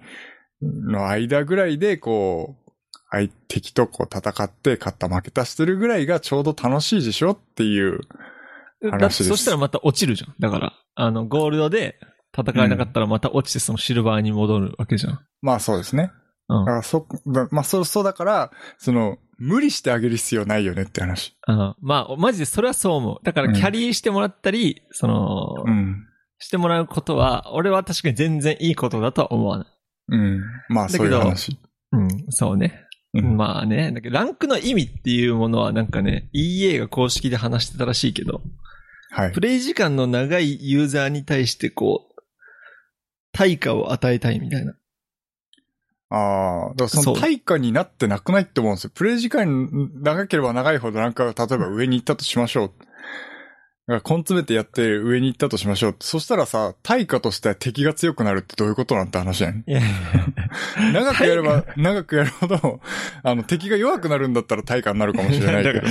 [0.61, 2.71] の間ぐらいでこう、
[3.09, 8.01] 相敵とこう戦って勝った負けたしてるぐらいがちょうど楽しいでしょっていう。
[8.81, 10.35] 話ですそしたらまた落ちるじゃん。
[10.39, 11.97] だから、あの、ゴールドで
[12.37, 15.19] 戦えなかったらまた落ちてそのシルバーに戻るわけじゃん。
[15.41, 16.11] まあそうですね。
[16.47, 21.35] うんだからそ、だまあそう、そうだから、その、無理してあげる必要ないよねって話。
[21.47, 23.17] あまあ、マジでそれはそう思う。
[23.23, 26.05] だから、キャリーしてもらったり、その、うん。
[26.39, 29.67] してもらうことは、俺は確かに全然いいことだとは思わない。
[30.09, 30.41] うん。
[30.69, 31.57] まあそういう話。
[31.91, 32.85] うん、そうね。
[33.13, 38.41] うんまあね、だけどランクの意味っていうものはなんかね、EA が公式で話してたらしいけど、
[39.11, 39.39] はいプ。
[39.39, 42.21] レイ時間の長いユーザーに対してこう、
[43.31, 44.75] 対価を与えたいみたいな。
[46.09, 48.91] ああ、だからその対価になってなくないって思うんですよ。
[48.93, 52.71] プレイ時間長ければ長いほどなんか、例えば上に行ったとしましょう。
[53.87, 55.95] だから根詰めてやって上に行ったとしましょう。
[55.99, 59.63] そしたらさ、対価としては敵が強くなるってどういうことなんて話じゃん。
[59.67, 62.81] いやいや長くやれば、長くやるほど、
[63.21, 65.81] あの、敵が弱くなるんだったら対価になるかもしれないけど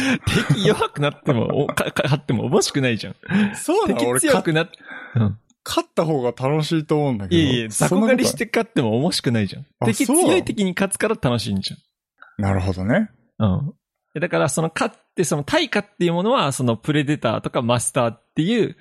[0.51, 1.85] 敵弱くなっても、おか
[2.17, 3.15] っても面白くないじゃん。
[3.55, 4.71] そうなの敵俺、か強くなっ、
[5.15, 5.39] うん。
[5.65, 7.41] 勝った方が楽しいと思うんだけど。
[7.41, 9.67] いやいや、雑魚狩りして勝っても面白くないじゃん。
[9.81, 11.75] あ敵強い敵に勝つから楽しいんじ
[12.39, 13.11] なるほどね。
[13.39, 13.75] ゃん。
[14.15, 14.21] うん。
[14.21, 18.77] だから、その勝って、その対価っていうものは、そのプレデターとかマスターっていう、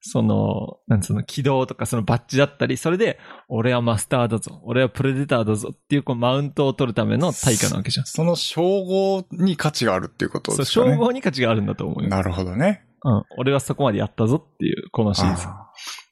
[0.00, 3.18] その、なんつうの、起動とかそのバッジだったり、それで、
[3.48, 8.06] 俺はマスターだぞ、俺はプレデターだぞっていう、こう、マウントを取るための対価なわけじゃん。
[8.06, 10.92] その称号に価値があるっていうことそう、ですかね。
[10.92, 12.08] 称号に価値があるんだと思うよ。
[12.08, 12.84] なるほどね。
[13.04, 13.24] うん。
[13.38, 15.46] 俺はそこまでやったぞっていう、このシーズ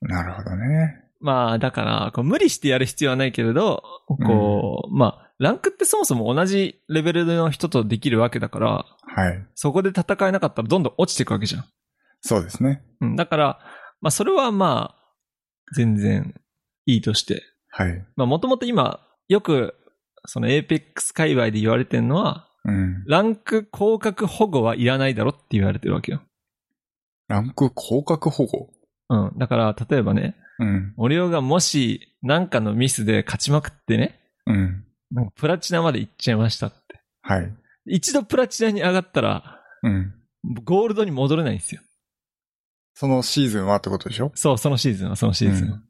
[0.01, 1.03] なるほどね。
[1.21, 9.47] まあ、だから、こう無理してやる必要はないけれど、こう、まあ、ランクってそもそも同じレベルの人とできるわけだから、はい。
[9.55, 11.65] そこで戦えなかったらどんどん落ちていくわけじゃん。
[12.21, 12.83] そうですね。
[13.01, 13.17] うん。
[13.17, 13.59] だから、
[14.01, 15.15] まあ、それはまあ、
[15.75, 16.35] 全然
[16.87, 17.43] いいとして。
[17.71, 18.07] はい。
[18.17, 19.75] まあ、もともと今、よく、
[20.27, 23.05] そのエーペックス界隈で言われてるのは、うん。
[23.07, 26.21] ランク降格保護はいらないだろって言われてるわけよ。
[27.29, 28.71] ランク降格保護？
[29.09, 29.33] うん。
[29.39, 30.95] だから、例えばね、うん。
[30.97, 34.85] オリオがもし、なんかのミスで勝ちまくってね、うん。
[35.11, 37.01] なんかプラチナまで行っちゃいましたって。
[37.23, 37.53] はい。
[37.87, 40.15] 一度プラチナに上がったら、うん。
[40.65, 41.83] ゴールドに戻れないんですよ。
[42.95, 44.33] そのシーズンはってことでしょ？
[44.35, 45.75] そう、そのシーズンは、そのシーズンは。
[45.77, 45.83] うん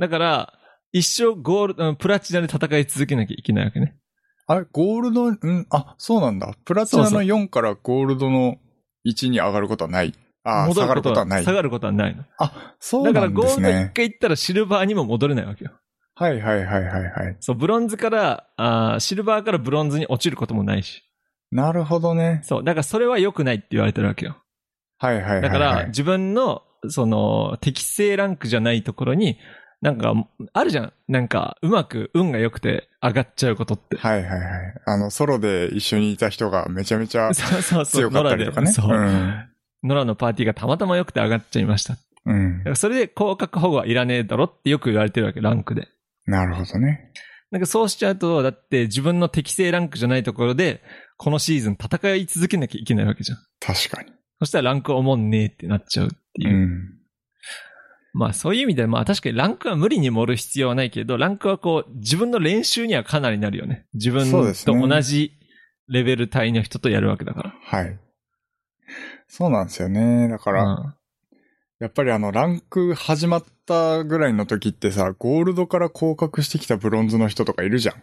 [0.00, 0.54] だから、
[0.92, 3.98] 一生ゴールプラチナで戦い続けなきゃいけないわけね。
[4.46, 6.54] あれ、ゴールド、うん、あ、そうなんだ。
[6.64, 8.58] プラチナのそう4からゴールドの
[9.04, 10.14] 1に上がることはない。
[10.48, 11.44] ああ、下がることはない。
[11.44, 12.24] 下がることはないの。
[12.38, 13.92] あ、そうだからなんですゴールド一ね。
[13.94, 15.72] 回行ったらシルバーにも戻れないわけよ。
[16.14, 17.36] はいはいはいはいはい。
[17.40, 21.04] そう、ブロンズから、あーシルバーからブロンズに落ちることもないし。
[21.52, 22.40] なるほどね。
[22.44, 24.36] そう、だからそれは良くないって言われてるわけよ。
[24.98, 25.42] はいはいはい、はい。
[25.42, 29.38] だから、自分の、その、適正ランクじゃないところに、
[29.80, 30.12] なんか、
[30.52, 30.92] あるじゃん。
[31.06, 33.96] なんか、うまく運が良くて上がっちゃうことって。
[33.96, 34.74] はいはいはい。
[34.86, 38.02] あの、ソロで一緒にいた人がめちゃめちゃ そうそうそう。
[38.02, 38.72] 強かったりとかね。
[38.76, 38.98] 野良でそう。
[38.98, 39.48] ん。
[39.82, 41.94] ノラのパーティーがたまたま良くて上がっちゃいました。
[41.94, 45.88] だうんそれで降格保護はいらねえだろってよく言われてるわけ、ランクで。
[46.26, 47.12] なるほどね。
[47.50, 50.82] なんかそうしちゃうと、だって自分の適正ランクじゃないところで、
[51.16, 53.38] このシーズン戦い続けなきゃいけないわけじゃん。
[53.60, 54.12] 確かに。
[54.40, 56.66] そしたらランクおもんねえってなっちゃうっていうう。
[56.66, 56.98] ん。
[58.12, 63.86] まあそういう意味で、まあ確かにランクは無理に盛る必要はないけど、ランクはこう、自分の練習にはかなりなるよね。
[63.94, 64.52] 自分と
[64.88, 65.32] 同じ
[65.88, 67.54] レベル帯の人とやるわけだから。
[67.62, 67.98] はい。
[69.28, 70.28] そうなんですよね。
[70.28, 70.94] だから、うん
[71.80, 78.02] やっぱりあの、ランク始まったぐらいの時ってさ、ゴールドから降格してきたブロンズの人とかいるじゃん。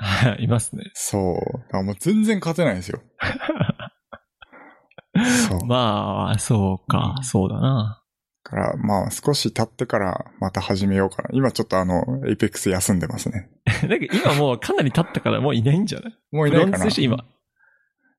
[0.00, 0.90] はい、いますね。
[0.94, 1.34] そう。
[1.52, 3.00] だからもう全然勝てないんですよ。
[5.48, 5.60] そう。
[5.60, 8.02] だまあ、そうか、そうだな。
[8.42, 11.28] から、まあ、少し経ってからまた始めようかな。
[11.32, 13.50] 今ちょっとあの、 Apex 休んでますね。
[13.88, 16.18] なんか今もうかなり経ったからもういないんじゃない？
[16.32, 17.24] もういないかなブロンズ今。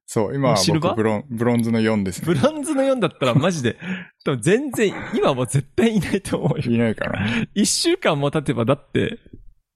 [0.09, 2.33] そう、今は僕ブロン、ブロンズの4ですね。
[2.33, 3.77] ブロンズの4だったらマジで、
[4.23, 6.75] 多分全然、今もう絶対いないと思うよ。
[6.75, 7.27] いないかな。
[7.53, 9.19] 一週間も経てばだって、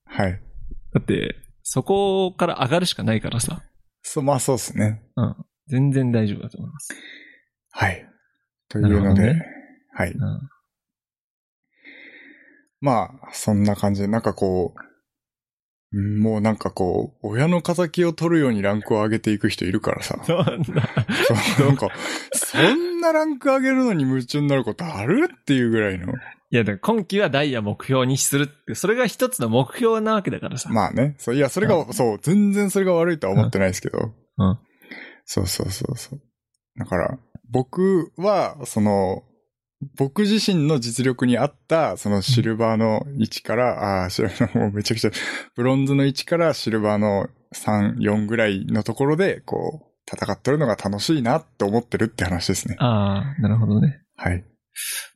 [0.05, 0.41] はい。
[0.93, 3.61] だって、そこから上がるしかないからさ。
[4.03, 5.03] そう、まあそうですね。
[5.17, 5.35] うん。
[5.67, 6.93] 全然大丈夫だと思います。
[7.71, 8.07] はい。
[8.69, 9.45] というので、ね
[9.93, 10.11] はい。
[10.11, 10.49] うん。
[12.79, 14.90] まあ、そんな感じで、なんかこう、うん
[15.93, 20.19] もうなんかこう、親の仇を取るようにランクを上げていく人いるからさ。
[20.23, 20.65] そうなんだ。
[21.57, 21.89] そうなんか、
[22.33, 25.29] そんなランク上げるのに夢中になることある？
[25.33, 26.13] っていうぐらいの。
[26.13, 30.69] いや、だから今期はダイヤ目標にするって、それが一つの目標なわけだからさ。
[30.69, 31.15] まあね。
[31.17, 34.13] そう、いや、それが、そう、全然それが悪いとは思ってないですけど。
[34.37, 34.59] うん。
[35.25, 36.21] そうそうそうそう。
[36.77, 37.17] だから、
[37.49, 39.23] 僕は、その、
[39.97, 45.11] 僕自身の実力に合った、そのシルバーの1から、ああ、シルバーのもうめちゃくちゃ、
[45.55, 52.75] ブロンズの1からシルバーの3、4ぐらいのところで、こう、戦ってるのが楽しいなって思ってるって話ですね。
[52.79, 54.01] ああ、なるほどね。
[54.15, 54.43] はい。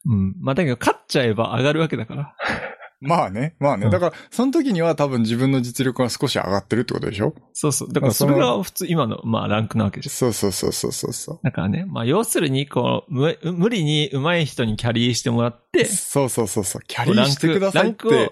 [0.05, 0.35] うん。
[0.41, 2.35] まあ、だけど、勝っちゃえば上がるわけだから。
[3.01, 3.85] まあね、まあね。
[3.85, 7.33] うんだから、その時には多分自分の実力が少し上がってるってことでしょ？
[7.53, 7.93] そうそう。
[7.93, 10.11] だから、それが普通、今の、まあ、ランクなわけじゃん。
[10.11, 11.39] そうそうそうそうそうそう。
[11.43, 16.81] だからね、まあ、要するに、こう、無無理に上手い人にキャリーしてもらって、そうそうそうそう。
[16.87, 18.31] キャリーしてくださいっランクをて。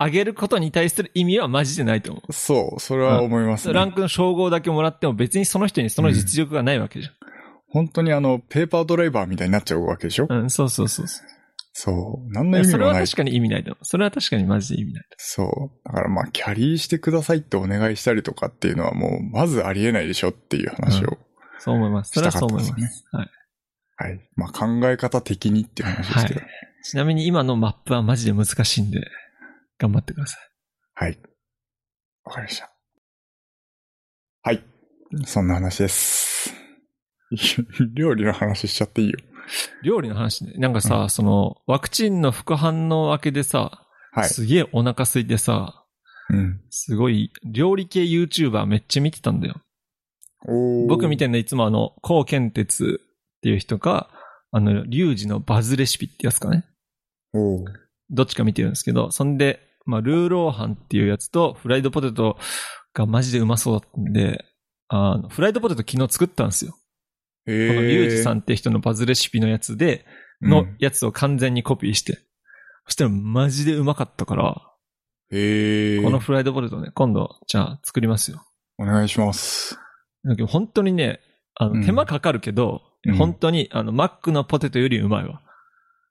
[0.00, 2.32] 上げることに対する意味はマジでないと思う。
[2.32, 3.74] そう、それは思いますね。
[3.74, 7.08] ランクの称号だけもらっても別にその人にその実力がないわけじ
[7.70, 10.42] 本当にあの、ペーパードライバーみたいになっちゃうわけでしょ、ゃん。
[10.42, 11.26] うん、そうそうそうそう。
[11.76, 12.32] そう。
[12.32, 12.70] 何の意味もない。
[12.70, 13.84] それは確かに意味ないと思う。
[13.84, 15.88] それは確かにマジで意味ないとそう。
[15.88, 21.08] だからまあ、キャリーしてくださいってお願いしたりとかっていうのはもう、まずありえないでしょっていう話を。
[21.08, 21.18] 思う。
[21.58, 22.12] そう思います。
[22.12, 23.04] それはそう思います。
[23.10, 23.30] はい。
[23.96, 24.30] はい。
[24.36, 26.40] まあ、考え方的にっていう話ですけど。
[26.84, 29.08] ちなみに今のマップはマジで難しいんで、
[29.78, 30.40] 頑張ってください。
[30.94, 31.18] はい。
[32.22, 32.70] わ、かりました。
[34.42, 34.62] はい。
[35.26, 36.54] そんな話です。
[37.94, 39.18] 料理の話しちゃっていいよ。
[39.82, 40.54] 料理の話ね。
[40.56, 44.28] なんかさ、その、ワクチンの副反応明けでさ、はい。
[44.28, 45.84] すげえお腹空いてさ、
[46.30, 46.60] うん。
[46.70, 49.60] すごい、料理系 YouTuber めっちゃ見てたんだよ。
[50.88, 54.10] 僕見てんのいつもあの、コウケンテツっていう人か、
[54.50, 56.64] あの、リュウジのバズレシピってやつかね。
[58.10, 62.38] どっちか見てるんですけど、そんで、まあ、ルーローハンっていうやつと、フライドポテト
[62.94, 64.44] がマジでうまそうだったんで、
[64.88, 66.76] あの、フライドポテト昨日作ったんですよ。
[67.46, 70.06] へこのリュウジさんんって人のバズレシピのやつで、
[70.42, 72.18] のやつを完全にコピーして。
[72.86, 74.70] そしたらマジでうまかったから、
[75.30, 76.02] へえ。
[76.02, 78.44] このフライドポテトね、今度、じゃあ作りますよ。
[78.78, 79.78] お願いします。
[80.24, 81.20] だけど本当にね、
[81.54, 85.42] あうんの、手間かかるけど、うん本当に、あの、マックのポテトよりうまいわ。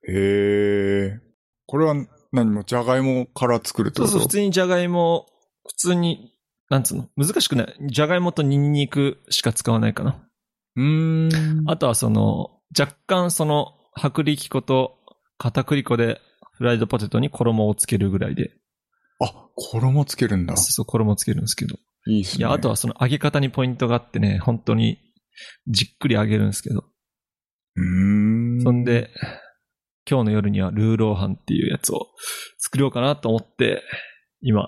[0.07, 1.19] へえ。
[1.65, 1.95] これは
[2.31, 4.11] 何もじゃがいもから作るってこと？
[4.11, 5.25] そうそう、普通にじゃがいも、
[5.67, 6.33] 普通に、
[6.69, 7.09] なんつうの？
[7.17, 7.75] 難しくない？
[7.87, 10.23] じゃがいもとニンニクしか使わないかな。
[10.75, 11.69] うーん。
[11.69, 14.97] あとはその、若干その、薄力粉と
[15.37, 16.19] 片栗粉で
[16.53, 18.51] フライドポテトに衣をつけるぐらいで、
[19.21, 20.57] あ、衣つけるんだ。
[20.57, 21.77] そう衣つけるんですけど。
[22.07, 22.39] いいっすね。
[22.39, 24.99] いや、あとはその揚げ方にポイントがあってね、本当に
[25.67, 26.85] じっくり揚げるんですけど。
[27.75, 28.61] うーん。
[28.61, 28.83] そん。
[28.83, 29.09] で、
[30.09, 32.07] 今日の夜にはルーローハンっていうやつを
[32.57, 33.83] 作ろうかなと思って、
[34.41, 34.67] 今、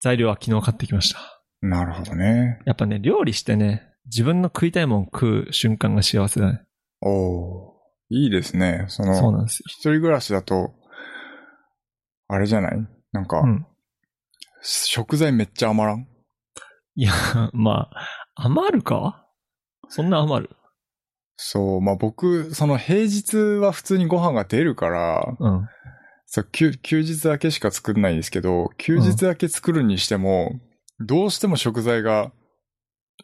[0.00, 1.42] 材料は昨日買ってきました。
[1.60, 2.60] なるほどね。
[2.64, 6.62] やっぱね、料理してね、自分の食いたいもん食う瞬間が幸せだね。
[7.00, 7.72] おー
[8.10, 8.84] いいですね。
[8.88, 9.64] その、そうなんですよ。
[9.68, 10.74] 一人暮らしだと、
[12.28, 12.86] あれじゃない？
[13.12, 13.66] なんか、うん。
[14.62, 16.06] 食材めっちゃ余らん？
[16.94, 17.12] いや、
[17.54, 19.26] まあ、余るか？
[19.88, 20.56] そんな余る？
[21.36, 25.68] そう、まあ僕、その平日は普通にご飯が出るから、うん。
[26.26, 30.60] そう休休日だけしか作んないんですけど、休日だけ作るにしても、
[31.00, 32.30] どうしても食材が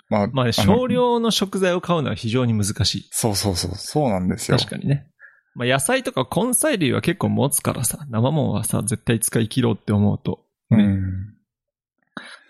[0.08, 3.08] まあ、まあ少量の食材を買うのは非常に難しい。
[3.10, 4.58] そうそうそう、そうなんですよ。
[4.58, 5.10] 確かにね。
[5.54, 10.44] まあ野菜とか根菜類は結構持つからさ、生もんはさ、絶対使い切ろうって思うと。
[10.70, 11.34] ねうん。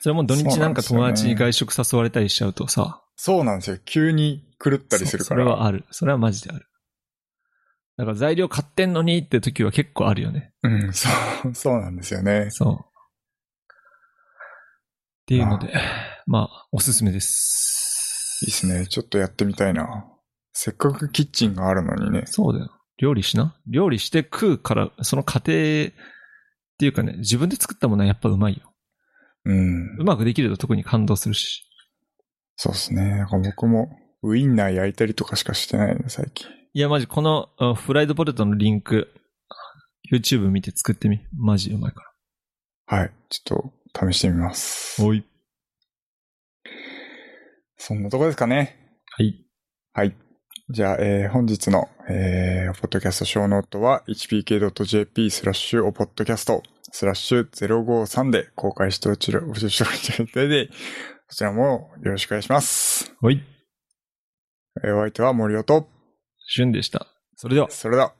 [0.00, 3.78] それも土日なんか友達に外食誘われたりしちゃうとさ、そうなんですよ。
[3.84, 5.44] 急に狂ったりするそから。
[5.44, 5.84] それはある。
[5.90, 6.66] それはマジである。
[7.96, 10.52] だから材料買ってんのにって時は結構あるよね。
[10.62, 11.08] うん、そ
[11.44, 12.48] う、そうなんですよね。
[12.50, 12.74] そう。
[12.74, 12.84] っ
[15.26, 15.74] ていうので、
[16.28, 18.44] まあ、おすすめです。
[18.44, 18.86] いいっすね。
[18.86, 20.04] ちょっとやってみたいな。
[20.52, 22.24] せっかくキッチンがあるのにね。
[22.26, 22.70] そうだよ。
[22.98, 23.56] 料理しな。
[23.66, 25.90] 料理して食うから、その過程って
[26.82, 28.70] いうかね、自分で作ったものはやっぱうまいよ。
[29.46, 30.04] うんう。
[30.04, 31.64] まくできると特に感動するし。
[32.56, 33.24] そうですね。
[33.30, 33.88] 僕も
[34.22, 36.46] ウインナー焼いたりとかしかしてないね、最近。
[36.74, 39.08] いや、マジ、このあフライドポテトのリンク、
[40.12, 41.20] YouTube 見て作ってみ。
[41.38, 42.02] マジうまいか
[42.84, 43.12] はい。
[43.30, 45.00] ちょっと試してみます。
[45.00, 45.08] ら。
[45.08, 45.24] おい。
[47.78, 48.76] そんなとこですかね。
[49.16, 49.44] はい。
[49.94, 50.16] はい。
[50.68, 56.62] じゃあ、えー本日の、えー、ポッドキャストショーノートは hpk.jp スラッシュおポッドキャスト
[56.92, 60.70] スラッシュ053で公開しておちら、お知らせしていただいて、
[61.28, 63.14] そちらもよろしくお願いします。
[63.20, 63.42] はい。
[64.84, 65.88] えーお相手は森尾と、
[66.46, 67.06] 旬でした。
[67.36, 67.70] それでは。
[67.70, 68.12] それでは。